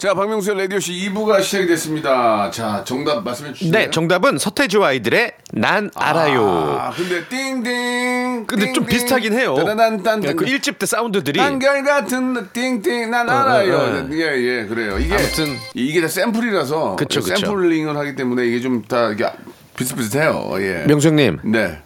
자, 0.00 0.14
박명수의 0.14 0.56
라디오쇼 0.60 0.92
2부가 0.92 1.42
시작이 1.42 1.66
됐습니다. 1.66 2.50
자, 2.50 2.82
정답 2.86 3.22
말씀해 3.22 3.52
주시죠. 3.52 3.70
네, 3.76 3.90
정답은 3.90 4.38
서태지와 4.38 4.88
아이들의 4.88 5.32
난 5.52 5.90
알아요. 5.94 6.78
아, 6.80 6.90
근데 6.90 7.22
띵띵. 7.28 8.46
근데 8.46 8.72
좀 8.72 8.86
비슷하긴 8.86 9.34
해요. 9.34 9.54
따다단단. 9.58 10.22
그 10.36 10.46
1집 10.46 10.78
때 10.78 10.86
사운드들이 10.86 11.38
한결 11.38 11.84
같은 11.84 12.48
띵띵 12.50 13.10
난 13.10 13.28
알아요. 13.28 13.74
어, 13.76 13.80
어. 13.80 14.08
예, 14.12 14.20
예, 14.38 14.64
그래요. 14.64 14.98
이게 14.98 15.14
아무튼. 15.14 15.54
이게 15.74 16.00
다 16.00 16.08
샘플이라서 16.08 16.96
그쵸, 16.96 17.20
그쵸. 17.20 17.36
샘플링을 17.36 17.94
하기 17.98 18.16
때문에 18.16 18.46
이게 18.46 18.60
좀 18.60 18.80
다 18.88 19.10
이게 19.10 19.30
비슷비슷해요. 19.76 20.50
예. 20.60 20.84
명수님 20.88 21.40
네. 21.44 21.78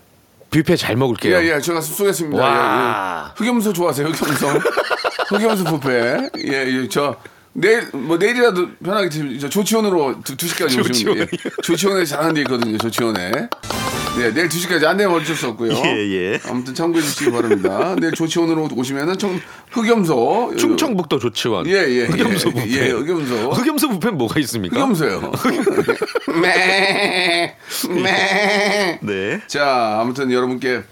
뷔페 0.52 0.76
잘 0.76 0.94
먹을게요. 0.94 1.36
예, 1.38 1.54
예, 1.56 1.60
제가 1.60 1.80
쏘겠습니다. 1.80 2.40
와. 2.40 3.32
예, 3.40 3.42
예. 3.42 3.44
흑염소 3.44 3.72
좋아하세요? 3.72 4.06
흑염소. 4.06 4.46
흑염소 5.34 5.64
뷔페. 5.80 6.30
예, 6.46 6.52
예, 6.68 6.88
저 6.88 7.16
내일 7.54 7.88
뭐 7.92 8.16
내일이라도 8.18 8.68
편하게 8.84 9.08
저 9.38 9.48
조치원으로 9.48 10.22
두, 10.24 10.36
2시까지 10.36 10.90
오시면 10.90 11.18
예. 11.18 11.26
조치원에 11.62 12.04
잘하는 12.04 12.34
데 12.34 12.40
있거든요. 12.42 12.76
조치원에. 12.78 13.30
네, 14.16 14.32
내일 14.32 14.48
2시까지 14.48 14.84
안 14.84 14.96
되면 14.96 15.14
어쩔 15.14 15.34
수 15.34 15.48
없고요. 15.48 15.72
예, 15.72 16.32
예. 16.32 16.40
아무튼 16.48 16.74
참고해 16.74 17.02
주시기 17.02 17.30
바랍니다. 17.32 17.96
내일 17.98 18.12
조치원으로 18.12 18.68
오시면은 18.74 19.18
청 19.18 19.40
흑염소 19.70 20.54
충청북도 20.56 21.18
조치원. 21.18 21.66
예, 21.68 21.72
예. 21.72 22.04
흑염소 22.06 22.50
예, 22.50 22.62
뷔페. 22.62 22.86
예, 22.86 22.90
흑염소. 22.90 23.50
흑염소 23.50 23.88
뷔페는 23.90 24.18
뭐가 24.18 24.40
있습니까? 24.40 24.76
흑염소요. 24.76 25.32
매. 26.42 27.56
매. 28.02 28.98
네. 29.02 29.40
자, 29.46 29.98
아무튼 30.00 30.30
여러분께 30.32 30.82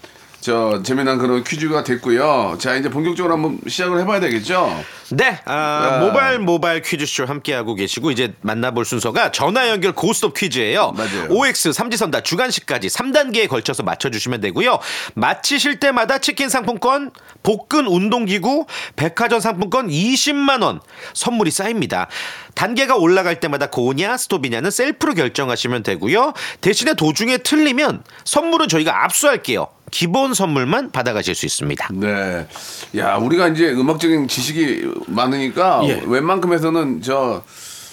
저 0.43 0.83
재미난 0.83 1.19
그런 1.19 1.41
퀴즈가 1.41 1.85
됐고요. 1.85 2.57
자 2.59 2.75
이제 2.75 2.89
본격적으로 2.89 3.33
한번 3.35 3.59
시작을 3.65 4.01
해봐야 4.01 4.19
되겠죠. 4.19 4.77
네, 5.11 5.39
아, 5.45 5.99
네. 6.01 6.05
모바일 6.05 6.39
모바일 6.39 6.81
퀴즈쇼 6.81 7.23
함께하고 7.23 7.75
계시고 7.75 8.11
이제 8.11 8.33
만나볼 8.41 8.83
순서가 8.83 9.31
전화 9.31 9.69
연결 9.69 9.93
고스톱 9.93 10.33
퀴즈예요. 10.33 10.91
맞아요. 10.97 11.27
OX 11.29 11.71
삼지선다 11.71 12.23
주간식까지 12.23 12.89
3단계에 12.89 13.47
걸쳐서 13.47 13.83
맞춰주시면 13.83 14.41
되고요. 14.41 14.79
맞히실 15.13 15.79
때마다 15.79 16.17
치킨 16.17 16.49
상품권, 16.49 17.11
복근 17.41 17.87
운동기구, 17.87 18.65
백화점 18.97 19.39
상품권 19.39 19.87
20만 19.87 20.61
원 20.61 20.81
선물이 21.13 21.51
쌓입니다. 21.51 22.09
단계가 22.53 22.97
올라갈 22.97 23.39
때마다 23.39 23.69
고냐 23.69 24.17
스톱이냐는 24.17 24.71
셀프로 24.71 25.13
결정하시면 25.13 25.83
되고요. 25.83 26.33
대신에 26.59 26.95
도중에 26.95 27.37
틀리면 27.37 28.03
선물은 28.25 28.67
저희가 28.67 29.05
압수할게요. 29.05 29.69
기본 29.93 30.33
선물만 30.33 30.91
받아가실 30.91 31.35
수 31.35 31.45
있습니다. 31.45 31.89
네. 31.93 32.47
야 32.97 33.15
우리가 33.17 33.49
이제 33.49 33.69
음악적인 33.71 34.27
지식이 34.27 34.91
많으니까 35.05 35.81
예. 35.85 36.01
웬만큼에서는 36.03 37.03
저. 37.03 37.43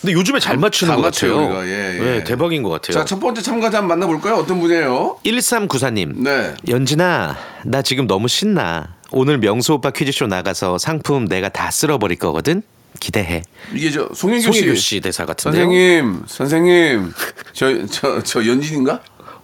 근데 0.00 0.14
요즘에 0.14 0.40
잘 0.40 0.56
맞추는 0.56 0.94
잘것 0.94 1.12
같아요. 1.12 1.36
우리가. 1.44 1.66
예, 1.66 1.94
예. 1.98 2.00
네, 2.00 2.24
대박인 2.24 2.62
것 2.62 2.70
같아요. 2.70 2.94
자 2.94 3.04
첫 3.04 3.20
번째 3.20 3.42
참가자 3.42 3.78
한번 3.78 3.98
만나볼까요? 3.98 4.36
어떤 4.36 4.58
분이에요? 4.60 5.18
1394님. 5.26 6.22
네. 6.22 6.54
연진아, 6.66 7.36
나 7.66 7.82
지금 7.82 8.06
너무 8.06 8.26
신나. 8.26 8.96
오늘 9.12 9.36
명수 9.36 9.74
오빠 9.74 9.90
퀴즈쇼 9.90 10.26
나가서 10.26 10.78
상품 10.78 11.26
내가 11.28 11.50
다 11.50 11.70
쓸어버릴 11.70 12.16
거거든? 12.18 12.62
기대해. 12.98 13.42
이게 13.74 13.90
저 13.90 14.08
송혜교 14.14 14.52
씨. 14.52 14.74
씨 14.76 15.00
대사 15.00 15.26
같은데요. 15.26 15.64
선생님, 15.64 16.22
선생님, 16.26 17.12
저 17.52 17.66
저 17.88 18.22
저 18.22 18.46
연진인가? 18.46 19.00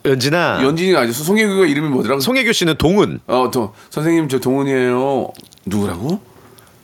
연진아. 0.07 0.61
연진이가 0.63 1.01
아니죠. 1.01 1.23
송혜교가 1.25 1.67
이름이 1.67 1.89
뭐더라고? 1.89 2.21
송혜교 2.21 2.53
씨는 2.53 2.77
동은. 2.79 3.21
어, 3.27 3.51
또 3.53 3.75
선생님 3.91 4.29
저 4.29 4.39
동훈이에요. 4.39 5.29
누구라고? 5.67 6.21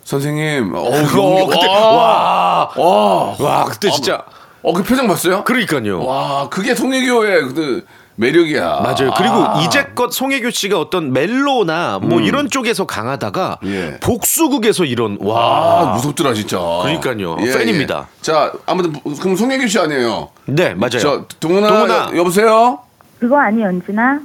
선생님. 0.05 0.75
어, 0.75 0.81
어, 0.81 1.47
그때 1.47 1.67
와. 1.69 2.71
와, 2.76 3.37
와, 3.38 3.64
그때 3.64 3.91
진짜. 3.91 4.23
어, 4.62 4.73
그 4.73 4.83
표정 4.83 5.07
봤어요? 5.09 5.45
그러니까요. 5.45 6.05
와, 6.05 6.49
그게 6.49 6.75
송혜교의 6.75 7.43
그 7.55 7.85
매력이야. 8.17 8.81
맞아요. 8.83 9.12
그리고 9.17 9.35
아. 9.37 9.62
이제껏 9.62 10.12
송혜교 10.12 10.50
씨가 10.50 10.79
어떤 10.79 11.12
멜로나 11.12 11.99
뭐 12.02 12.21
이런 12.21 12.50
쪽에서 12.50 12.85
강하다가 12.85 13.59
예. 13.64 13.99
복수극에서 14.00 14.85
이런 14.85 15.19
아, 15.23 15.25
와. 15.26 15.95
무섭더라 15.95 16.35
진짜. 16.35 16.59
그러니까요. 16.83 17.37
팬입니다. 17.37 18.09
자, 18.21 18.52
아무튼 18.67 18.93
그럼 19.19 19.35
송혜교 19.35 19.67
씨 19.67 19.79
아니에요? 19.79 20.29
네, 20.45 20.75
맞아요. 20.75 20.99
저 21.00 21.25
동훈아, 21.41 21.69
동훈아. 21.69 22.11
여- 22.12 22.17
여보세요? 22.19 22.81
그거 23.23 23.38
아니 23.38 23.62
연진아? 23.62 24.21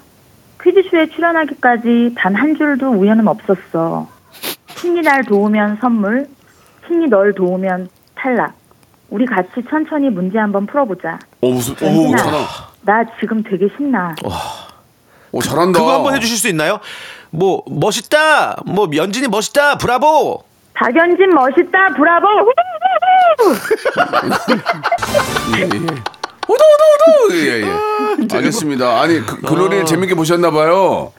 퀴즈쇼에 0.59 1.09
출연하기까지 1.09 2.15
단 2.17 2.35
한 2.35 2.55
줄도 2.57 2.93
우연은 2.93 3.27
없었어. 3.27 4.07
신이 4.75 5.01
날 5.01 5.23
도우면 5.23 5.77
선물, 5.79 6.27
신이 6.87 7.05
널 7.05 7.31
도우면 7.35 7.89
탈락. 8.15 8.53
우리 9.11 9.27
같이 9.27 9.51
천천히 9.69 10.09
문제 10.09 10.39
한번 10.39 10.65
풀어보자. 10.65 11.19
어 11.41 11.49
무슨? 11.51 11.75
오, 11.83 11.85
연진아, 11.85 12.17
잘하. 12.17 12.45
나 12.81 13.03
지금 13.19 13.43
되게 13.43 13.67
신나. 13.77 14.15
오, 15.31 15.41
잘한다. 15.43 15.77
그거 15.79 15.93
한번 15.93 16.15
해주실 16.15 16.35
수 16.35 16.47
있나요? 16.47 16.79
뭐 17.29 17.61
멋있다. 17.69 18.63
뭐 18.65 18.89
연진이 18.95 19.27
멋있다. 19.27 19.77
브라보. 19.77 20.41
박연진 20.73 21.29
멋있다, 21.29 21.89
브라보. 21.95 22.27
예, 25.57 25.61
예. 25.61 25.67
오도 26.47 26.53
오도 26.53 27.25
오도. 27.25 27.35
예, 27.37 27.61
예. 27.61 28.35
알겠습니다. 28.35 29.01
아니 29.01 29.25
그, 29.25 29.39
그 29.41 29.53
노래를 29.53 29.85
재밌게 29.85 30.15
보셨나 30.15 30.51
봐요. 30.51 31.11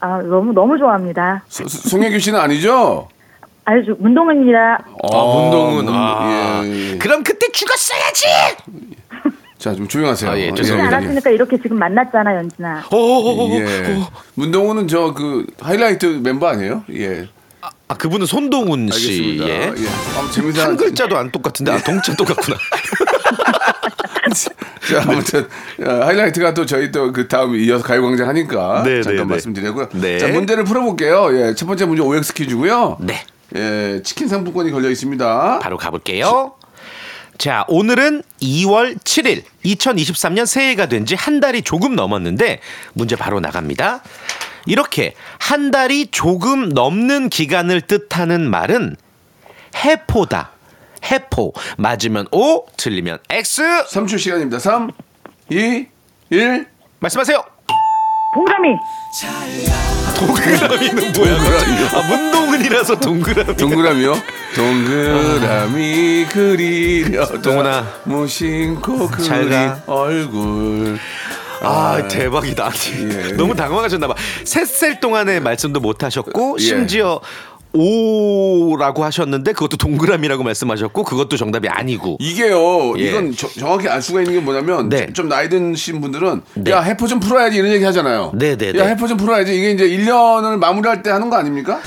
아 0.00 0.18
너무 0.22 0.52
너무 0.52 0.78
좋아합니다. 0.78 1.44
소- 1.48 1.66
소- 1.68 1.88
송혜교 1.88 2.18
씨는 2.18 2.38
아니죠? 2.40 3.08
아주 3.64 3.94
문동은이라 3.98 4.74
아, 4.74 5.16
문동은. 5.16 5.84
문- 5.84 5.94
아. 5.94 6.62
예, 6.64 6.92
예. 6.92 6.98
그럼 6.98 7.22
그때 7.22 7.46
죽었어야지. 7.52 8.24
자, 9.58 9.74
좀 9.74 9.86
조용하세요. 9.86 10.30
아, 10.30 10.38
예, 10.38 10.46
예, 10.46 10.54
죄송합니다. 10.54 10.96
않았으니까 10.96 11.30
이렇게 11.30 11.58
지금 11.60 11.78
만났잖아, 11.78 12.34
연진아. 12.36 12.84
예. 13.58 13.98
문동훈은 14.34 14.88
저 14.88 15.12
그 15.12 15.44
하이라이트 15.60 16.06
멤버 16.24 16.46
아니에요? 16.48 16.82
예. 16.94 17.28
아 17.86 17.94
그분은 17.94 18.24
손동훈 18.26 18.88
씨. 18.90 19.36
알겠습니다. 19.38 19.48
예. 19.48 19.60
예. 19.84 19.88
아, 20.18 20.30
재미난 20.32 20.66
한 20.68 20.76
글자도 20.78 21.16
안 21.18 21.30
똑같은데 21.30 21.72
아 21.72 21.78
동자 21.82 22.14
똑같구나. 22.16 22.56
자, 24.90 25.02
아무튼 25.06 25.48
어, 25.80 26.04
하이라이트가 26.06 26.54
또 26.54 26.64
저희 26.66 26.90
또 26.90 27.12
그 27.12 27.28
다음 27.28 27.54
이어서 27.56 27.84
가요광장 27.84 28.28
하니까 28.28 28.82
네, 28.84 29.02
잠깐 29.02 29.16
네, 29.16 29.22
네. 29.22 29.24
말씀드리고요. 29.24 29.88
네. 29.94 30.18
자, 30.18 30.28
문제를 30.28 30.64
풀어볼게요. 30.64 31.28
예, 31.38 31.54
첫 31.54 31.66
번째 31.66 31.86
문제 31.86 32.02
OX 32.02 32.32
퀴즈고요. 32.34 32.98
네. 33.00 33.24
예, 33.56 34.00
치킨 34.04 34.28
상품권이 34.28 34.70
걸려 34.70 34.88
있습니다. 34.90 35.58
바로 35.60 35.76
가볼게요. 35.76 36.54
자, 37.38 37.64
오늘은 37.68 38.22
2월 38.42 38.98
7일, 38.98 39.42
2023년 39.64 40.44
새해가 40.46 40.86
된 40.86 41.04
지 41.06 41.14
한 41.16 41.40
달이 41.40 41.62
조금 41.62 41.96
넘었는데, 41.96 42.60
문제 42.92 43.16
바로 43.16 43.40
나갑니다. 43.40 44.02
이렇게 44.66 45.14
한 45.38 45.70
달이 45.70 46.08
조금 46.10 46.68
넘는 46.68 47.30
기간을 47.30 47.80
뜻하는 47.80 48.48
말은 48.50 48.94
해포다. 49.74 50.50
해포. 51.04 51.52
맞으면 51.78 52.26
O, 52.32 52.66
틀리면 52.76 53.18
X. 53.28 53.62
3초 53.88 54.18
시간입니다. 54.18 54.58
3, 54.58 54.90
2, 55.50 55.86
1. 56.30 56.66
말씀하세요. 57.00 57.42
동감이 58.34 58.68
동그라미는 60.18 61.12
뭐야? 61.12 61.36
동그라미요? 61.38 61.86
아, 61.94 62.08
문동은이라서 62.08 63.00
동그라미. 63.00 63.56
동그라미요? 63.56 64.14
동그라미 64.54 66.26
그리려 66.30 67.26
동훈아. 67.40 67.86
무심코 68.04 69.08
가. 69.08 69.82
얼굴 69.86 70.98
아, 71.62 72.08
대박이다. 72.08 72.66
아니, 72.66 73.14
예. 73.14 73.32
너무 73.32 73.54
당황하셨나봐. 73.54 74.14
셋셀 74.44 75.00
동안에 75.00 75.40
말씀도 75.40 75.80
못 75.80 76.02
하셨고, 76.02 76.56
예. 76.58 76.62
심지어 76.64 77.20
오라고 77.72 79.04
하셨는데, 79.04 79.52
그것도 79.52 79.76
동그라미라고 79.76 80.42
말씀하셨고, 80.42 81.04
그것도 81.04 81.36
정답이 81.36 81.68
아니고. 81.68 82.16
이게요 82.20 82.94
예. 82.98 83.02
이건 83.02 83.34
저- 83.36 83.48
정확히 83.48 83.88
알 83.88 84.02
수가 84.02 84.20
있는 84.20 84.34
게 84.34 84.40
뭐냐면 84.40 84.88
네. 84.88 85.12
좀 85.12 85.28
나이 85.28 85.48
드신 85.48 86.00
분들은 86.00 86.42
네. 86.54 86.70
야 86.72 86.80
해포 86.80 87.06
좀 87.06 87.20
풀어야지 87.20 87.56
이런 87.58 87.70
얘기 87.72 87.84
하잖아요 87.84 88.32
네, 88.34 88.56
네, 88.56 88.68
야 88.68 88.72
네. 88.84 88.88
해포 88.90 89.06
좀 89.06 89.16
풀어야지 89.16 89.56
이게 89.56 89.70
이제 89.72 89.88
1년을 89.88 90.56
마무리할 90.58 91.02
때 91.02 91.10
하는 91.10 91.30
거 91.30 91.36
아닙니까? 91.36 91.80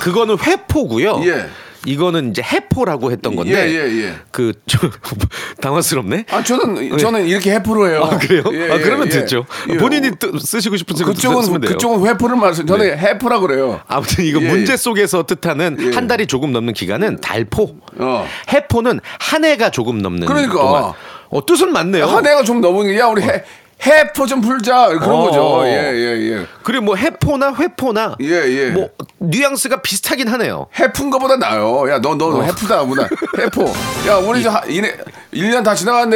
그거는 0.00 0.36
회포고요. 0.38 1.22
예. 1.26 1.46
이거는 1.86 2.30
이제 2.30 2.42
해포라고 2.42 3.10
했던 3.10 3.36
건데. 3.36 3.52
예, 3.52 3.72
예, 3.74 4.04
예. 4.04 4.14
그, 4.30 4.52
저, 4.66 4.78
당황스럽네? 5.60 6.26
아 6.30 6.42
저는 6.42 6.98
저는 6.98 7.26
이렇게 7.26 7.52
해포로 7.52 7.88
해요 7.88 8.08
아, 8.10 8.18
그래요? 8.18 8.42
예, 8.52 8.70
아, 8.70 8.74
예, 8.76 8.80
그러면 8.80 9.06
예. 9.06 9.10
됐죠. 9.10 9.46
예. 9.70 9.76
본인이 9.76 10.10
또 10.18 10.38
쓰시고 10.38 10.76
싶은 10.76 10.96
쓰 10.96 11.04
그쪽은. 11.04 11.60
네. 11.60 11.68
그쪽은 11.68 12.06
회포를 12.06 12.36
말씀 12.36 12.66
저는 12.66 12.98
해포라 12.98 13.40
그래요 13.40 13.80
아무튼 13.86 14.24
이거 14.24 14.40
예, 14.42 14.48
문제 14.48 14.72
예. 14.72 14.76
속에서 14.76 15.24
뜻하는 15.24 15.76
예. 15.80 15.94
한 15.94 16.06
달이 16.06 16.26
조금 16.26 16.52
넘는 16.52 16.74
기간은 16.74 17.20
달포. 17.20 17.76
어. 17.98 18.26
해포는 18.48 19.00
한 19.18 19.44
해가 19.44 19.70
조금 19.70 19.98
넘는 19.98 20.26
그러니까. 20.26 20.54
동안. 20.54 20.92
어, 21.30 21.46
뜻은 21.46 21.72
맞네요. 21.72 22.06
한 22.06 22.26
해가 22.26 22.42
좀 22.42 22.60
넘은 22.60 22.86
게야 22.86 23.06
우리 23.06 23.22
해 23.22 23.44
해포 23.82 24.26
좀 24.26 24.40
풀자 24.40 24.88
그런 24.88 25.10
어. 25.12 25.22
거죠 25.22 25.62
예예 25.66 26.32
예 26.40 26.46
그리고 26.62 26.84
뭐 26.84 26.96
해포나 26.96 27.54
회포나 27.54 28.16
예, 28.20 28.26
예. 28.26 28.70
뭐 28.70 28.90
뉘앙스가 29.18 29.82
비슷하긴 29.82 30.28
하네요. 30.28 30.66
해푼 30.78 31.10
거보다 31.10 31.36
나아요. 31.36 31.90
야, 31.90 32.00
너, 32.00 32.14
너, 32.14 32.42
해프다, 32.42 32.84
보다. 32.84 33.06
해포. 33.38 33.64
야, 34.08 34.16
우리 34.16 34.42
저, 34.42 34.50
하- 34.50 34.64
이내, 34.66 34.96
1년 35.32 35.62
다 35.62 35.74
지나갔 35.74 36.08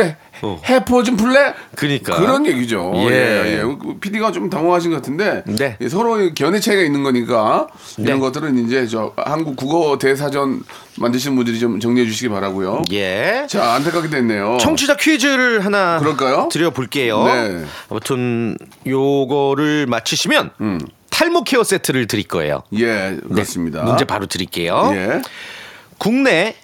는데, 0.47 0.61
해포 0.67 1.03
좀 1.03 1.17
풀래? 1.17 1.49
어. 1.49 1.55
그러니까. 1.77 2.17
그런 2.17 2.47
얘기죠. 2.47 2.93
예. 2.97 3.11
예, 3.11 3.59
예. 3.59 3.63
PD가 4.01 4.33
좀 4.33 4.51
당황하신 4.51 4.91
것 4.91 4.97
같은데, 4.97 5.43
네. 5.47 5.77
예, 5.81 5.89
서로 5.89 6.33
견해 6.35 6.61
차이가 6.61 6.83
있는 6.83 7.03
거니까, 7.03 7.67
이런 7.99 8.19
네. 8.19 8.21
것들은 8.21 8.59
이제 8.67 8.87
저, 8.87 9.13
한국 9.17 9.57
국어 9.57 9.99
대사전 9.99 10.63
만드시는 10.97 11.37
분들이 11.37 11.59
좀 11.59 11.81
정리해 11.81 12.07
주시기 12.07 12.29
바라고요 12.29 12.83
예. 12.93 13.47
자, 13.49 13.75
안타깝게 13.75 14.09
됐네요. 14.11 14.59
청취자 14.61 14.97
퀴즈를 14.97 15.65
하나 15.65 15.99
그럴까요? 15.99 16.49
드려볼게요. 16.51 17.25
네. 17.25 17.65
아무튼 17.91 18.57
요거를 18.87 19.87
맞히시면 19.87 20.51
탈모 21.11 21.45
케어 21.45 21.63
세트를 21.63 22.07
드릴 22.07 22.27
거예요. 22.27 22.63
예, 22.75 22.87
네, 22.87 23.17
그렇습니다. 23.29 23.83
문제 23.83 24.05
바로 24.05 24.27
드릴게요. 24.27 24.91
예. 24.95 25.23
국내 25.99 26.57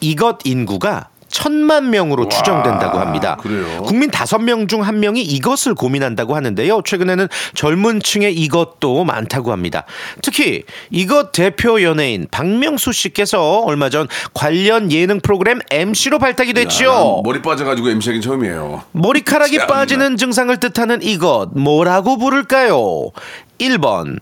이것 0.00 0.38
인구가 0.44 1.08
천만 1.32 1.90
명으로 1.90 2.28
추정된다고 2.28 2.98
합니다. 2.98 3.36
그래요? 3.40 3.82
국민 3.82 4.10
다섯 4.10 4.38
명 4.38 4.68
중 4.68 4.82
한 4.82 5.00
명이 5.00 5.22
이것을 5.22 5.74
고민한다고 5.74 6.36
하는데요. 6.36 6.82
최근에는 6.84 7.28
젊은 7.54 8.00
층의 8.00 8.34
이것도 8.34 9.04
많다고 9.04 9.50
합니다. 9.50 9.84
특히 10.22 10.62
이것 10.90 11.32
대표 11.32 11.82
연예인 11.82 12.26
박명수 12.30 12.92
씨께서 12.92 13.60
얼마 13.60 13.88
전 13.90 14.06
관련 14.34 14.92
예능 14.92 15.20
프로그램 15.20 15.60
MC로 15.70 16.18
발탁이 16.18 16.52
됐죠. 16.52 16.84
난 16.92 17.22
머리 17.24 17.42
빠져가지고 17.42 17.88
MC하기 17.88 18.20
처음이에요. 18.20 18.82
머리카락이. 18.92 19.58
빠지는 19.66 20.16
증상을 20.16 20.54
뜻하는 20.58 21.02
이것 21.02 21.48
뭐라고 21.54 22.18
부를까요? 22.18 23.10
1번 23.58 24.18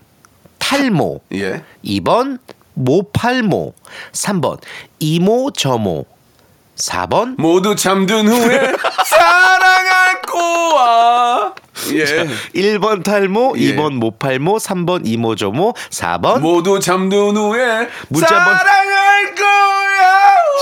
탈모. 0.59 1.19
예. 1.33 1.63
2번 1.83 2.39
모팔모. 2.73 3.73
3번 4.13 4.59
이모 4.99 5.51
저모. 5.51 6.05
4번 6.81 7.35
모두 7.37 7.75
잠든 7.75 8.27
후에 8.27 8.59
사랑할 9.05 10.21
거야. 10.23 11.53
예. 11.93 12.05
1번 12.55 13.03
탈모, 13.03 13.53
예. 13.57 13.75
2번 13.75 13.93
모팔모, 13.93 14.57
3번 14.57 15.01
이모 15.05 15.35
저모, 15.35 15.73
4번 15.91 16.39
모두 16.39 16.79
잠든 16.79 17.35
후에 17.37 17.87
문자 18.09 18.27
번- 18.43 18.57
사랑할 18.57 19.35
거야. 19.35 19.70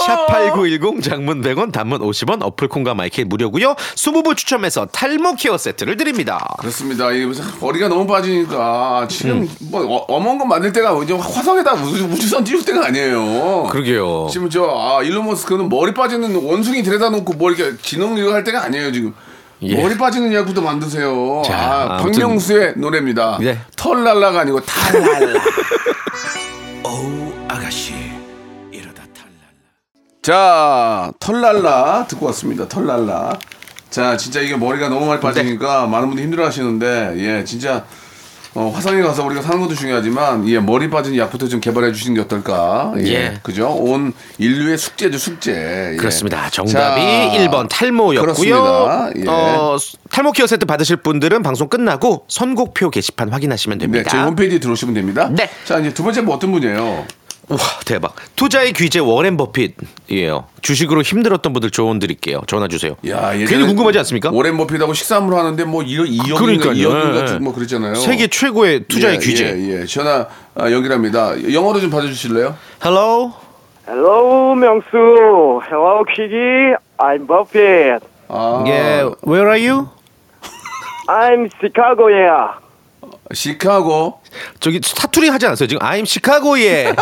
샵8910 0.07 1.03
장문 1.03 1.41
100원 1.41 1.71
단문 1.71 1.99
50원 2.01 2.41
어플콘과 2.41 2.93
마이크 2.95 3.21
무료고요 3.21 3.75
20분 3.95 4.35
추첨해서 4.37 4.85
탈모 4.85 5.35
케어 5.35 5.57
세트를 5.57 5.97
드립니다 5.97 6.39
그렇습니다. 6.59 7.11
이게 7.11 7.25
무슨 7.25 7.43
머리가 7.59 7.87
너무 7.87 8.05
빠지니까 8.07 9.07
지금 9.09 9.41
음. 9.41 9.49
뭐 9.71 9.81
어, 9.85 10.05
어머니 10.07 10.37
거 10.39 10.45
만들 10.45 10.71
때가 10.71 10.97
이제 11.03 11.13
화성에다 11.13 11.73
우주, 11.73 12.05
우주선 12.05 12.43
띄울 12.43 12.63
때가 12.63 12.85
아니에요. 12.87 13.67
그러게요 13.71 14.27
지금 14.31 14.49
저 14.49 14.63
아, 14.65 15.01
일론 15.03 15.25
머스크는 15.25 15.69
머리 15.69 15.93
빠지는 15.93 16.35
원숭이 16.43 16.83
들여다 16.83 17.09
놓고 17.09 17.33
뭐 17.33 17.51
이렇게 17.51 17.75
기능 17.81 18.17
이거 18.17 18.33
할 18.33 18.43
때가 18.43 18.63
아니에요 18.63 18.91
지금. 18.91 19.13
예. 19.61 19.75
머리 19.81 19.97
빠지는 19.97 20.31
야구도 20.33 20.61
만드세요. 20.61 21.41
자, 21.45 21.53
아, 21.57 21.97
아무튼- 21.99 22.13
박명수의 22.21 22.73
노래입니다. 22.77 23.39
네. 23.41 23.59
털랄라가 23.75 24.39
아니고 24.41 24.61
탈랄라. 24.61 25.39
자, 30.29 31.11
털랄라 31.19 32.05
듣고 32.07 32.27
왔습니다. 32.27 32.67
털랄라. 32.67 33.39
자, 33.89 34.15
진짜 34.15 34.39
이게 34.41 34.55
머리가 34.55 34.87
너무 34.87 35.07
많이 35.07 35.19
빠지니까 35.19 35.85
네. 35.85 35.87
많은 35.87 36.09
분들이 36.09 36.25
힘들어 36.25 36.45
하시는데, 36.45 37.13
예, 37.17 37.43
진짜 37.43 37.83
어, 38.53 38.71
화성에 38.71 39.01
가서 39.01 39.25
우리가 39.25 39.41
사는 39.41 39.59
것도 39.59 39.73
중요하지만, 39.73 40.47
예, 40.47 40.59
머리 40.59 40.87
빠진 40.87 41.17
약부터 41.17 41.47
좀 41.47 41.59
개발해 41.59 41.91
주시는 41.93 42.13
게 42.13 42.21
어떨까? 42.21 42.93
예, 42.99 43.05
예. 43.05 43.39
그죠? 43.41 43.69
온 43.69 44.13
인류의 44.37 44.77
숙제죠, 44.77 45.17
숙제. 45.17 45.93
예. 45.93 45.97
그렇습니다 45.97 46.47
정답이 46.51 47.01
자, 47.01 47.47
1번 47.47 47.67
탈모였고요. 47.67 49.11
예. 49.15 49.27
어, 49.27 49.77
탈모 50.11 50.33
케어 50.33 50.45
세트 50.45 50.67
받으실 50.67 50.97
분들은 50.97 51.41
방송 51.41 51.67
끝나고 51.69 52.25
선곡표 52.27 52.91
게시판 52.91 53.29
확인하시면 53.29 53.79
네, 53.79 53.85
됩니다 53.85 54.11
저희 54.11 54.21
홈페이지에 54.21 54.59
들어오시면 54.59 54.93
됩니다. 54.93 55.27
네. 55.31 55.49
자, 55.65 55.79
이제 55.79 55.91
두 55.91 56.03
번째 56.03 56.21
뭐 56.21 56.35
어떤 56.35 56.51
분이에요? 56.51 57.07
와 57.49 57.57
대박 57.85 58.15
투자의 58.35 58.73
귀재 58.73 58.99
워렌 58.99 59.35
버핏이에요 59.37 60.45
주식으로 60.61 61.01
힘들었던 61.01 61.51
분들 61.51 61.71
조언 61.71 61.97
드릴게요 61.99 62.41
전화 62.47 62.67
주세요 62.67 62.95
야, 63.07 63.31
괜히 63.33 63.65
궁금하지 63.65 63.97
않습니까? 63.99 64.29
오랜 64.31 64.55
버핏하고 64.57 64.93
식사함으로 64.93 65.35
하는데 65.37 65.63
뭐 65.65 65.81
2억, 65.83 66.07
2억인가 66.09 66.37
그러니까요. 66.37 66.73
2억인가 66.73 67.29
예, 67.29 67.33
예. 67.33 67.39
뭐 67.39 67.53
그랬잖아요. 67.53 67.95
세계 67.95 68.27
최고의 68.27 68.85
투자의 68.87 69.15
예, 69.15 69.19
귀재 69.19 69.45
예, 69.45 69.81
예. 69.81 69.85
전화 69.85 70.27
아, 70.55 70.71
연결합니다. 70.71 71.51
영어로 71.51 71.79
좀 71.79 71.89
받아주실래요? 71.89 72.55
Hello 72.83 73.33
Hello, 73.87 74.53
명수. 74.53 74.85
Hello, 75.65 76.03
퀴기. 76.05 76.35
I'm 76.99 77.25
Buffett. 77.25 78.05
아, 78.27 78.63
yeah 78.67 79.09
where 79.25 79.47
are 79.49 79.57
you? 79.57 79.89
I'm 81.07 81.49
Chicago, 81.59 82.07
yeah. 82.07 82.53
시카고. 83.33 84.21
저기 84.59 84.79
사투리 84.83 85.29
하지 85.29 85.45
않았어요 85.45 85.67
지금 85.67 85.79
I'm 85.85 86.05
시카고에 86.05 86.93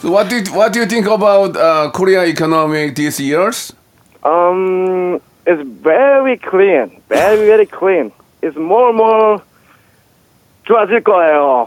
So 0.00 0.10
what 0.12 0.28
do 0.28 0.36
you, 0.36 0.44
what 0.54 0.72
do 0.72 0.80
you 0.80 0.86
think 0.86 1.06
about 1.08 1.56
uh, 1.56 1.90
Korea 1.90 2.22
economy 2.24 2.90
these 2.90 3.18
years? 3.20 3.72
Um, 4.22 5.20
it's 5.44 5.62
very 5.82 6.38
clean. 6.38 7.02
Very, 7.08 7.44
very 7.46 7.66
clean. 7.66 8.12
It's 8.40 8.56
more, 8.56 8.92
more 8.92 9.42
좋아질 10.68 11.02
거예요. 11.02 11.66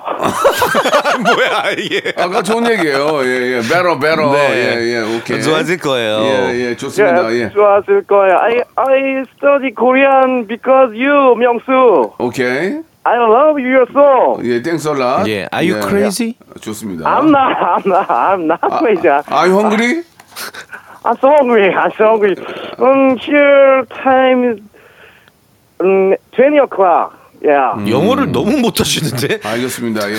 뭐야 1.25 1.71
이게 1.77 2.13
아까 2.15 2.43
좋은 2.43 2.69
얘기예요. 2.69 3.25
예, 3.25 3.57
예. 3.57 3.61
better, 3.61 3.99
better. 3.99 4.31
네. 4.31 4.53
예, 4.53 4.93
예. 4.93 5.17
오케이. 5.17 5.41
좋아질 5.41 5.79
거예요. 5.79 6.19
예, 6.21 6.69
예. 6.69 6.75
좋습니다. 6.75 7.33
예. 7.33 7.49
좋아질 7.49 8.05
거예요. 8.05 8.37
I, 8.37 8.61
I 8.75 9.23
study 9.35 9.73
Korean 9.73 10.45
because 10.47 10.93
you, 10.93 11.35
명수. 11.35 12.13
오케이. 12.19 12.83
I 13.03 13.17
love 13.17 13.57
your 13.59 13.87
song. 13.91 14.45
예, 14.45 14.61
땡스 14.61 14.87
얼라. 14.89 15.23
예, 15.25 15.47
are 15.51 15.67
you 15.67 15.81
crazy? 15.81 16.37
좋습니다. 16.61 17.09
I'm 17.09 17.29
not, 17.31 17.57
I'm 17.57 17.87
not, 17.87 18.07
I'm 18.07 18.45
not 18.45 18.61
crazy. 18.77 19.07
Are 19.09 19.47
you 19.47 19.57
hungry? 19.57 20.03
I'm 21.03 21.17
so 21.17 21.33
hungry. 21.33 21.73
I'm 21.73 21.91
so 21.97 22.05
hungry. 22.05 22.37
Um, 22.77 23.17
here 23.17 23.83
time 23.89 24.43
is 24.53 24.59
um, 25.79 26.13
20 26.33 26.57
o'clock. 26.59 27.17
Yeah. 27.43 27.89
영어를 27.91 28.31
너무 28.31 28.57
못하시는데 28.57 29.39
알겠습니다. 29.43 30.11
예. 30.11 30.15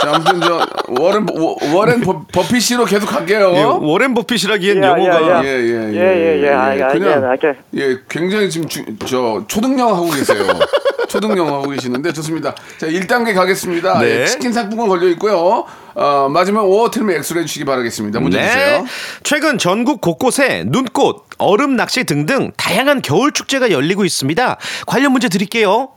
자, 0.00 0.12
아무튼 0.14 0.40
저 0.40 0.66
워렌 1.00 1.26
워- 1.34 1.56
워렌 1.74 2.00
버, 2.00 2.24
버핏씨로 2.32 2.84
계속 2.84 3.06
갈게요. 3.08 3.52
예, 3.56 3.62
워렌 3.86 4.14
버핏이라기엔 4.14 4.82
야, 4.84 4.88
영어가 4.90 5.22
야, 5.22 5.30
야. 5.38 5.44
예, 5.44 5.48
예, 5.48 5.92
예. 5.92 5.94
예, 5.94 6.38
예, 6.38 6.42
예. 6.44 6.48
I, 6.50 6.82
I 6.82 6.92
get, 6.92 7.04
I 7.08 7.38
get. 7.40 7.58
예, 7.76 7.98
굉장히 8.08 8.48
지금 8.48 8.68
주, 8.68 8.84
저 9.04 9.42
초등영어 9.48 9.94
하고 9.94 10.10
계세요. 10.10 10.46
초등영어 11.08 11.54
하고 11.54 11.70
계시는데 11.70 12.12
좋습니다. 12.12 12.54
자, 12.78 12.86
1단계 12.86 13.34
가겠습니다. 13.34 13.98
네. 13.98 14.20
예, 14.20 14.26
치킨 14.26 14.52
상품권 14.52 14.88
걸려 14.88 15.08
있고요. 15.08 15.64
어, 15.94 16.28
마지막 16.30 16.62
오 16.62 16.88
틀면 16.88 17.16
X로 17.16 17.40
해주시기 17.40 17.64
바라겠습니다. 17.64 18.20
문제 18.20 18.40
주세요. 18.40 18.78
네. 18.82 18.84
최근 19.24 19.58
전국 19.58 20.00
곳곳에 20.00 20.62
눈꽃, 20.68 21.24
얼음 21.38 21.74
낚시 21.74 22.04
등등 22.04 22.52
다양한 22.56 23.02
겨울 23.02 23.32
축제가 23.32 23.72
열리고 23.72 24.04
있습니다. 24.04 24.56
관련 24.86 25.10
문제 25.10 25.28
드릴게요. 25.28 25.88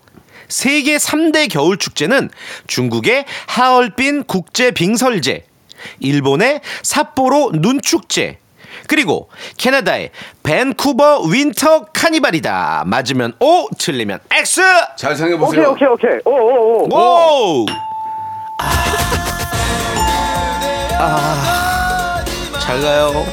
세계 0.48 0.98
3대 0.98 1.50
겨울 1.52 1.78
축제는 1.78 2.30
중국의 2.68 3.26
하얼빈 3.48 4.24
국제 4.26 4.72
빙설제, 4.72 5.46
일본의 6.00 6.62
삿포로 6.84 7.52
눈축제, 7.54 8.38
그리고 8.88 9.30
캐나다의 9.58 10.12
밴쿠버 10.44 11.22
Winter 11.24 11.86
Carnival이다. 11.94 12.84
맞으면 12.86 13.34
O, 13.40 13.68
틀리면 13.78 14.20
X. 14.32 14.62
잘 14.98 15.12
오케이, 15.12 15.18
생각해 15.18 15.38
보세요. 15.38 15.70
오케이, 15.72 15.88
오케이. 15.88 16.20
오, 16.26 16.32
오, 16.32 16.88
오. 16.90 16.98
오! 17.64 17.66
아. 21.00 22.24
잘 22.60 22.80
가요. 22.82 23.26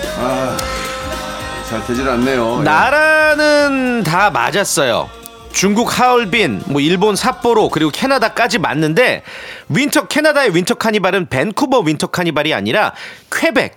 잘 1.69 1.87
되질 1.87 2.09
않네요. 2.09 2.59
예. 2.61 2.65
나라는 2.65 4.03
다 4.03 4.29
맞았어요. 4.31 5.09
중국 5.53 5.99
하얼빈, 5.99 6.63
뭐 6.67 6.81
일본 6.81 7.17
삿포로 7.17 7.69
그리고 7.71 7.91
캐나다까지 7.91 8.59
맞는데 8.59 9.23
winter 9.69 10.07
캐나다의 10.07 10.55
Winter 10.55 10.75
Carnival은 10.75 11.29
밴쿠버 11.29 11.81
Winter 11.81 12.09
Carnival이 12.09 12.55
아니라 12.55 12.95
퀘벡. 13.33 13.73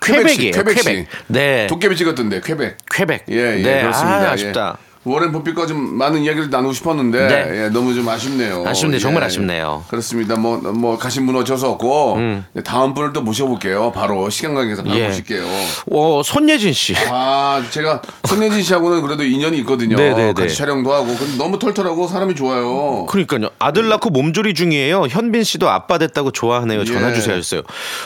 퀘벡이에요. 0.00 0.52
퀘벡시. 0.52 0.84
퀘벡. 0.84 1.06
네. 1.28 1.66
도깨비 1.68 1.96
찍었던데, 1.96 2.40
퀘벡. 2.40 2.76
퀘벡. 2.92 3.22
예, 3.30 3.36
예, 3.58 3.62
네. 3.62 3.80
그렇습니다. 3.82 4.28
아, 4.28 4.32
아쉽다. 4.32 4.76
예. 4.78 4.91
워렌 5.04 5.32
버핏과 5.32 5.66
좀 5.66 5.96
많은 5.98 6.22
이야기를 6.22 6.50
나누고 6.50 6.72
싶었는데 6.72 7.26
네. 7.26 7.64
예, 7.64 7.68
너무 7.68 7.94
좀 7.94 8.08
아쉽네요. 8.08 8.64
아쉽네, 8.66 8.98
정말 8.98 9.24
아쉽네요. 9.24 9.82
음. 9.84 9.88
그렇습니다. 9.90 10.36
뭐 10.36 10.52
뭐 10.72 10.96
가신 10.98 11.24
무너져서 11.24 11.70
없고 11.72 12.16
네, 12.52 12.62
다음 12.62 12.94
분을 12.94 13.12
또 13.12 13.20
모셔볼게요. 13.22 13.92
바로 13.92 14.28
시간 14.30 14.54
관계에서 14.54 14.82
바로 14.82 14.96
예. 14.98 15.06
모실게요. 15.08 15.44
어, 15.90 16.22
손예진 16.24 16.72
씨. 16.72 16.94
아 17.10 17.62
제가 17.70 18.02
손예진 18.24 18.62
씨하고는 18.62 19.02
그래도 19.02 19.24
인연이 19.24 19.58
있거든요. 19.58 19.96
네, 19.96 20.14
네, 20.14 20.32
같이 20.32 20.48
네. 20.48 20.54
촬영도 20.54 20.92
하고 20.92 21.06
근데 21.16 21.36
너무 21.36 21.58
털털하고 21.58 22.06
사람이 22.08 22.34
좋아요. 22.34 23.06
그러니까요. 23.06 23.48
아들 23.58 23.88
낳고 23.88 24.10
몸조리 24.10 24.54
중이에요. 24.54 25.06
현빈 25.08 25.44
씨도 25.44 25.68
아빠 25.68 25.98
됐다고 25.98 26.30
좋아하네요. 26.30 26.84
전화 26.84 27.10
예. 27.10 27.14
주세요 27.14 27.34
하셨어요. 27.36 27.62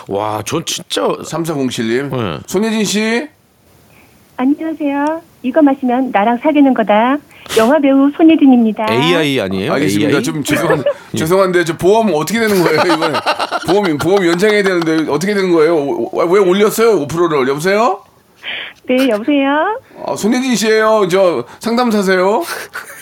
와, 0.09 0.43
전 0.45 0.65
진짜 0.65 1.03
3407님 1.03 2.11
네. 2.17 2.39
손예진 2.47 2.85
씨 2.85 3.29
안녕하세요. 4.37 5.23
이거 5.43 5.63
마시면 5.63 6.11
나랑 6.13 6.39
사귀는 6.43 6.75
거다. 6.75 7.17
영화 7.57 7.79
배우 7.79 8.11
손예진입니다. 8.17 8.87
AI 8.91 9.41
아니에요? 9.41 9.73
알겠습니다. 9.73 10.11
AI? 10.11 10.23
좀 10.23 10.43
죄송한 10.45 10.85
죄송한데 11.17 11.65
저 11.65 11.77
보험 11.77 12.13
어떻게 12.13 12.41
되는 12.41 12.63
거예요 12.63 12.81
이번에 12.81 13.15
보험 13.67 13.99
보험 13.99 14.27
연장해야 14.27 14.63
되는데 14.63 15.11
어떻게 15.11 15.33
되는 15.33 15.53
거예요? 15.53 15.77
오- 15.77 16.11
왜 16.19 16.41
올렸어요 16.41 17.07
5%를 17.07 17.49
여보세요? 17.49 18.03
네, 18.89 19.09
여보세요? 19.09 19.81
아, 20.05 20.15
손예진 20.15 20.55
씨예요. 20.55 21.09
저 21.11 21.45
상담사세요? 21.61 22.43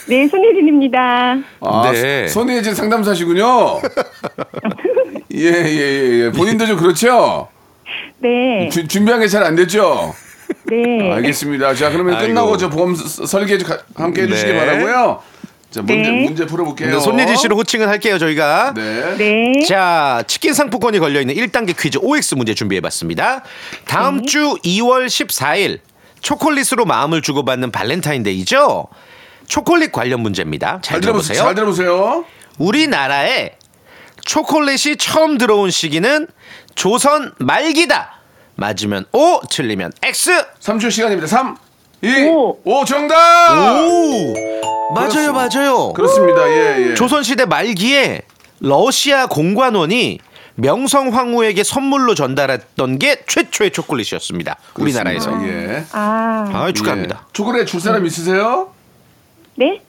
네, 0.09 0.29
손예진입니다. 0.29 1.37
아, 1.61 1.91
네. 1.93 2.29
소- 2.29 2.41
손예진 2.41 2.75
상담사시군요. 2.75 3.81
예, 5.35 5.47
예, 5.47 5.53
예, 5.53 6.25
예. 6.27 6.31
본인도 6.31 6.67
좀 6.67 6.77
그렇죠? 6.77 7.49
네, 8.21 8.69
주- 8.71 8.87
준비한 8.87 9.21
게 9.21 9.27
잘 9.27 9.43
안 9.43 9.57
됐죠? 9.57 10.15
네. 10.71 11.13
알겠습니다. 11.13 11.75
자, 11.75 11.91
그러면 11.91 12.15
아이고. 12.15 12.29
끝나고 12.29 12.57
저 12.57 12.69
보험 12.71 12.95
서- 12.95 13.27
설계 13.27 13.59
함께 13.95 14.23
해주시기 14.23 14.53
네. 14.53 14.59
바라고요. 14.59 15.23
자, 15.71 15.83
문제, 15.83 16.09
네. 16.11 16.25
문제 16.25 16.47
풀어볼게요. 16.47 16.91
네, 16.95 17.01
손예진 17.01 17.37
씨로 17.37 17.57
호칭을 17.57 17.89
할게요, 17.89 18.19
저희가. 18.19 18.75
네. 18.77 19.17
네. 19.17 19.67
자, 19.67 20.23
치킨 20.29 20.55
상품권이 20.55 21.01
걸려있는 21.01 21.35
1단계 21.35 21.77
퀴즈 21.77 21.99
OX 22.01 22.37
문제 22.37 22.55
준비해봤습니다. 22.55 23.43
다음 23.87 24.25
주 24.25 24.57
2월 24.65 25.07
14일, 25.07 25.81
초콜릿으로 26.21 26.85
마음을 26.85 27.23
주고받는 27.23 27.73
발렌타인데이죠? 27.73 28.87
초콜릿 29.49 29.91
관련 29.93 30.21
문제입니다. 30.21 30.79
잘 30.81 30.95
잘. 30.95 31.01
들어보세요. 31.01 31.39
잘 31.39 31.55
들어보세요. 31.55 32.25
우리나라에 32.59 33.57
초콜릿이 34.25 34.97
처음 34.97 35.39
들어온 35.39 35.71
시기는 35.71 36.29
조선 36.75 37.33
말기다. 37.39 38.21
맞으면 38.57 39.05
O, 39.13 39.41
틀리면 39.51 39.93
X. 40.03 40.31
3초 40.61 40.91
시간입니다. 40.91 41.27
3, 41.27 41.57
2, 42.03 42.25
오. 42.29 42.59
5 42.65 42.85
정답! 42.85 43.87
오! 43.87 44.35
맞아요, 44.95 45.33
맞아요. 45.33 45.93
그렇습니다. 45.93 46.49
예, 46.49 46.91
예. 46.91 46.95
조선시대 46.95 47.47
말기에 47.47 48.23
러시아 48.61 49.27
공관원이 49.27 50.19
명성 50.57 51.13
황후에게 51.13 51.65
선물로 51.65 52.15
전달했던 52.15 52.99
게 52.99 53.25
최초의 53.27 53.73
초콜릿이었습니다. 53.73 54.57
우리나라에서. 54.79 55.31
그렇습니다. 55.31 55.73
예. 55.75 55.85
아, 55.93 56.51
아, 56.53 56.73
축하합니다. 56.73 57.23
예. 57.27 57.33
초콜릿 57.33 57.67
줄 57.67 57.81
사람 57.81 58.07
있으세요? 58.07 58.73
네? 59.57 59.83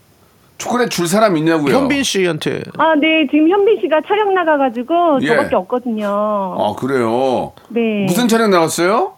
초콜릿 0.58 0.90
줄 0.90 1.08
사람 1.08 1.36
있냐고요? 1.38 1.76
현빈 1.76 2.04
씨한테 2.04 2.62
아, 2.78 2.96
네. 2.96 3.28
지금 3.30 3.50
현빈 3.50 3.80
씨가 3.82 4.02
촬영 4.08 4.34
나가가지고 4.34 5.20
예. 5.22 5.28
저밖에 5.28 5.56
없거든요. 5.56 6.08
아, 6.08 6.74
그래요. 6.78 7.54
네. 7.70 8.06
무슨 8.08 8.28
촬영 8.28 8.50
나왔어요? 8.52 9.14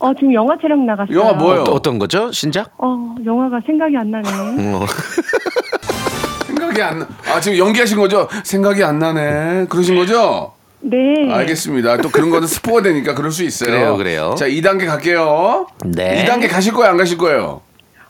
어, 0.00 0.14
지금 0.14 0.34
영화 0.34 0.56
촬영 0.60 0.84
나갔어요. 0.84 1.16
영화 1.16 1.32
뭐예요? 1.32 1.62
어, 1.62 1.80
떤 1.80 1.98
거죠? 1.98 2.32
신작? 2.32 2.70
어, 2.78 3.14
영화가 3.24 3.60
생각이 3.66 3.96
안 3.96 4.10
나네. 4.10 4.28
어. 4.74 4.84
생각이 6.46 6.82
안 6.82 6.98
나. 6.98 7.08
아, 7.32 7.40
지금 7.40 7.58
연기하신 7.58 7.98
거죠? 7.98 8.28
생각이 8.42 8.82
안 8.82 8.98
나네. 8.98 9.66
그러신 9.68 9.96
거죠? 9.96 10.52
네. 10.80 11.32
알겠습니다. 11.32 11.98
또 11.98 12.08
그런 12.10 12.30
거는 12.30 12.48
스포가 12.48 12.82
되니까 12.82 13.14
그럴 13.14 13.30
수 13.30 13.44
있어요. 13.44 13.70
그래요, 13.70 13.96
그래요. 13.96 14.34
자, 14.36 14.46
2단계 14.46 14.86
갈게요. 14.86 15.66
네. 15.84 16.24
2단계 16.24 16.50
가실 16.50 16.72
거예요, 16.72 16.90
안 16.90 16.96
가실 16.96 17.16
거예요? 17.18 17.60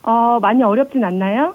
어, 0.02 0.38
많이 0.40 0.62
어렵진 0.62 1.04
않나요? 1.04 1.54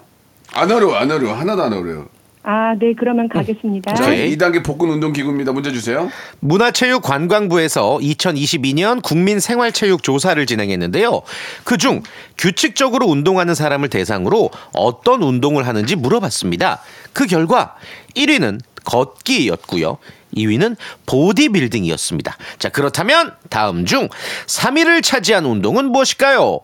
안 0.52 0.70
어려워, 0.70 0.94
안 0.96 1.10
어려워. 1.10 1.34
하나도 1.34 1.62
안 1.62 1.72
어려워요. 1.72 2.08
아, 2.48 2.74
네. 2.78 2.94
그러면 2.96 3.28
가겠습니다. 3.28 3.92
자, 3.94 4.04
오케이. 4.04 4.36
2단계 4.36 4.64
복근 4.64 4.88
운동 4.88 5.12
기구입니다. 5.12 5.50
문제 5.50 5.72
주세요. 5.72 6.08
문화체육관광부에서 6.38 7.98
2022년 8.00 9.02
국민 9.02 9.40
생활체육 9.40 10.04
조사를 10.04 10.46
진행했는데요. 10.46 11.22
그중 11.64 12.04
규칙적으로 12.38 13.06
운동하는 13.06 13.56
사람을 13.56 13.88
대상으로 13.88 14.50
어떤 14.74 15.22
운동을 15.24 15.66
하는지 15.66 15.96
물어봤습니다. 15.96 16.82
그 17.12 17.26
결과 17.26 17.74
1위는 18.14 18.60
걷기였고요. 18.84 19.98
2위는 20.36 20.76
보디빌딩이었습니다. 21.06 22.36
자, 22.60 22.68
그렇다면 22.68 23.32
다음 23.50 23.84
중 23.86 24.08
3위를 24.46 25.02
차지한 25.02 25.44
운동은 25.46 25.86
무엇일까요? 25.86 26.60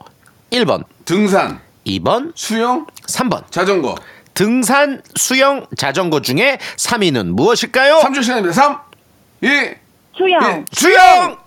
1번, 0.53 0.85
등산, 1.05 1.59
2번, 1.87 2.33
수영, 2.35 2.87
3번. 3.09 3.51
자전거. 3.51 3.95
등산, 4.35 5.03
수영, 5.17 5.67
자전거 5.77 6.21
중에 6.21 6.59
3위는 6.77 7.27
무엇일까요? 7.33 8.01
3초 8.03 8.23
시간입니다. 8.23 8.55
3, 8.55 8.79
2, 9.43 9.49
수영. 10.17 10.43
예. 10.45 10.65
수영! 10.73 11.43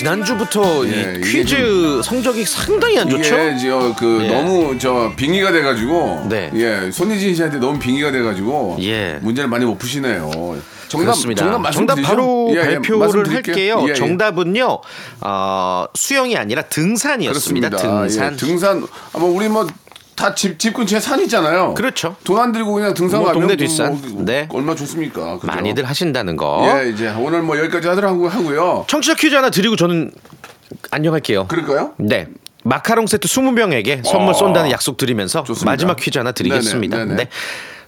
지난주부터 0.00 0.86
예, 0.86 1.16
이 1.16 1.18
이게 1.18 1.20
퀴즈 1.42 2.00
성적이 2.02 2.44
상당히 2.46 2.98
안 2.98 3.08
좋죠? 3.10 3.38
이게 3.38 3.58
저, 3.58 3.94
그 3.98 4.20
예. 4.22 4.28
너무 4.28 4.78
저 4.78 5.12
빙의가 5.14 5.52
돼가지고 5.52 6.26
네. 6.30 6.50
예 6.54 6.90
손예진 6.90 7.34
씨한테 7.34 7.58
너무 7.58 7.78
빙의가 7.78 8.10
돼가지고 8.10 8.78
예. 8.80 9.18
문제를 9.20 9.50
많이 9.50 9.66
못 9.66 9.76
푸시네요. 9.76 10.30
정답 10.90 11.04
그렇습니다. 11.12 11.44
정답, 11.44 11.70
정답? 11.70 12.02
바로 12.02 12.48
예, 12.50 12.56
예, 12.56 12.62
발표를 12.74 12.98
말씀드릴게요. 12.98 13.74
할게요. 13.76 13.84
예, 13.86 13.90
예. 13.90 13.94
정답은요, 13.94 14.80
어, 15.20 15.84
수영이 15.94 16.36
아니라 16.36 16.62
등산이었습니다. 16.62 17.68
그렇습니다. 17.70 18.02
등산. 18.08 18.32
예, 18.32 18.36
등산 18.36 18.86
아마 19.14 19.24
우리 19.26 19.48
뭐다집집 19.48 20.74
근처에 20.74 20.98
산 20.98 21.20
있잖아요. 21.20 21.74
그렇죠. 21.74 22.16
돈 22.24 22.38
안 22.40 22.50
들고 22.52 22.72
그냥 22.74 22.92
등산 22.94 23.20
뭐 23.20 23.28
가면 23.28 23.40
동네 23.40 23.54
뭐 23.56 23.66
뒷산. 23.68 24.00
뭐 24.14 24.22
네. 24.24 24.48
얼마 24.52 24.74
좋습니까? 24.74 25.36
그죠? 25.38 25.46
많이들 25.46 25.84
하신다는 25.84 26.36
거. 26.36 26.66
예 26.84 26.90
이제 26.90 27.08
오늘 27.16 27.42
뭐 27.42 27.56
여기까지 27.58 27.86
하더라고 27.86 28.28
하고요. 28.28 28.84
청취자 28.88 29.14
퀴즈 29.14 29.34
하나 29.36 29.50
드리고 29.50 29.76
저는 29.76 30.10
안녕할게요. 30.90 31.46
그럴까요? 31.46 31.92
네. 31.98 32.26
마카롱 32.64 33.06
세트 33.06 33.28
20명에게 33.28 34.04
선물 34.04 34.30
어. 34.30 34.34
쏜다는 34.34 34.70
약속 34.72 34.96
드리면서 34.96 35.44
좋습니다. 35.44 35.70
마지막 35.70 35.96
퀴즈 35.96 36.18
하나 36.18 36.32
드리겠습니다. 36.32 36.96
네네, 36.98 37.08
네네. 37.10 37.24
네. 37.24 37.30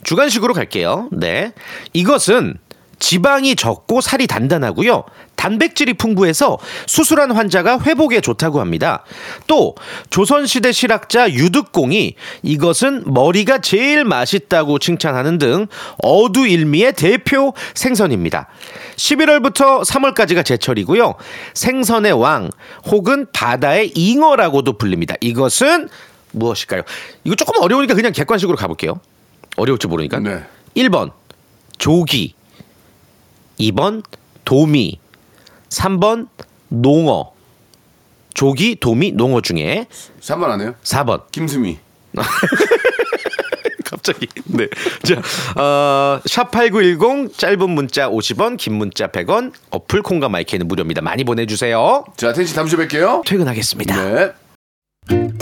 주간식으로 0.05 0.55
갈게요. 0.55 1.09
네. 1.13 1.53
이것은 1.93 2.55
지방이 3.03 3.57
적고 3.57 4.01
살이 4.01 4.29
단단하고요. 4.29 5.03
단백질이 5.35 5.95
풍부해서 5.95 6.57
수술한 6.87 7.33
환자가 7.33 7.81
회복에 7.81 8.21
좋다고 8.21 8.61
합니다. 8.61 9.03
또 9.49 9.75
조선시대 10.11 10.71
실학자 10.71 11.29
유득공이 11.29 12.15
이것은 12.45 13.03
머리가 13.07 13.59
제일 13.59 14.05
맛있다고 14.05 14.79
칭찬하는 14.79 15.39
등 15.39 15.67
어두일미의 16.01 16.93
대표 16.93 17.55
생선입니다. 17.75 18.47
11월부터 18.95 19.85
3월까지가 19.85 20.45
제철이고요. 20.45 21.17
생선의 21.55 22.13
왕 22.13 22.51
혹은 22.87 23.27
바다의 23.33 23.91
잉어라고도 23.97 24.79
불립니다. 24.79 25.17
이것은 25.21 25.89
무엇일까요? 26.31 26.83
이거 27.25 27.35
조금 27.35 27.61
어려우니까 27.61 27.95
그냥 27.95 28.13
객관식으로 28.13 28.57
가볼게요. 28.57 29.01
어려울지 29.57 29.89
모르니까. 29.89 30.21
네. 30.21 30.45
1번 30.77 31.11
조기 31.79 32.35
2번 33.59 34.03
도미 34.45 34.99
3번 35.69 36.29
농어 36.69 37.33
조기 38.35 38.77
도미 38.77 39.13
농어 39.13 39.41
중에 39.41 39.87
3번 40.21 40.45
안 40.45 40.61
해요? 40.61 40.75
4번 40.83 41.23
김수미. 41.31 41.79
갑자기 43.85 44.27
네. 44.47 44.69
자, 45.03 45.21
어, 45.61 46.21
샵8910 46.25 47.37
짧은 47.37 47.71
문자 47.71 48.09
50원, 48.09 48.57
긴 48.57 48.75
문자 48.75 49.09
100원. 49.09 49.53
어플 49.71 50.03
콩과 50.03 50.29
마이크는 50.31 50.67
무료입니다. 50.67 51.03
많이 51.03 51.25
보내 51.25 51.45
주세요. 51.47 52.05
자 52.17 52.33
텐시 52.33 52.55
다음 52.55 52.69
주에 52.69 52.87
뵐게요. 52.87 53.25
퇴근하겠습니다. 53.27 54.13
네. 55.09 55.42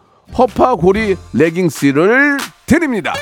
허파고리 0.37 1.15
레깅스를 1.33 2.37
드립니다. 2.65 3.13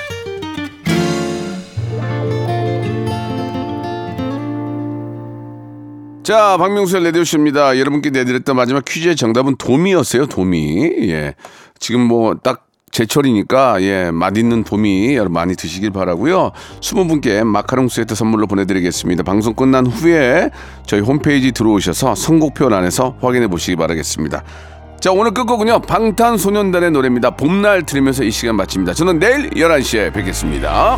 자, 6.24 6.58
박명수의 6.58 7.04
레디오쇼입니다. 7.06 7.80
여러분께 7.80 8.12
내드렸던 8.12 8.56
마지막 8.56 8.86
퀴즈의 8.86 9.16
정답은 9.16 9.56
도미였어요, 9.56 10.28
도미. 10.28 11.10
예. 11.10 11.34
지금 11.80 12.02
뭐 12.02 12.36
딱 12.36 12.68
제철이니까, 12.92 13.82
예, 13.84 14.10
맛있는 14.12 14.64
도미 14.64 15.14
여러분 15.16 15.34
많이 15.34 15.56
드시길 15.56 15.92
바라고요 15.92 16.52
20분께 16.82 17.44
마카롱 17.44 17.88
세트 17.88 18.16
선물로 18.16 18.48
보내드리겠습니다. 18.48 19.22
방송 19.24 19.54
끝난 19.54 19.86
후에 19.86 20.50
저희 20.88 21.00
홈페이지 21.00 21.52
들어오셔서 21.52 22.16
선곡표 22.16 22.66
안에서 22.74 23.16
확인해 23.22 23.48
보시기 23.48 23.76
바라겠습니다. 23.76 24.44
자, 25.00 25.12
오늘 25.12 25.32
끝곡은요, 25.34 25.80
방탄소년단의 25.82 26.92
노래입니다. 26.92 27.32
봄날 27.32 27.84
들으면서 27.84 28.24
이 28.24 28.32
시간 28.32 28.56
마칩니다. 28.58 28.94
저는 28.94 29.20
내일 29.20 29.50
11시에 29.52 30.14
뵙겠습니다. 30.14 30.98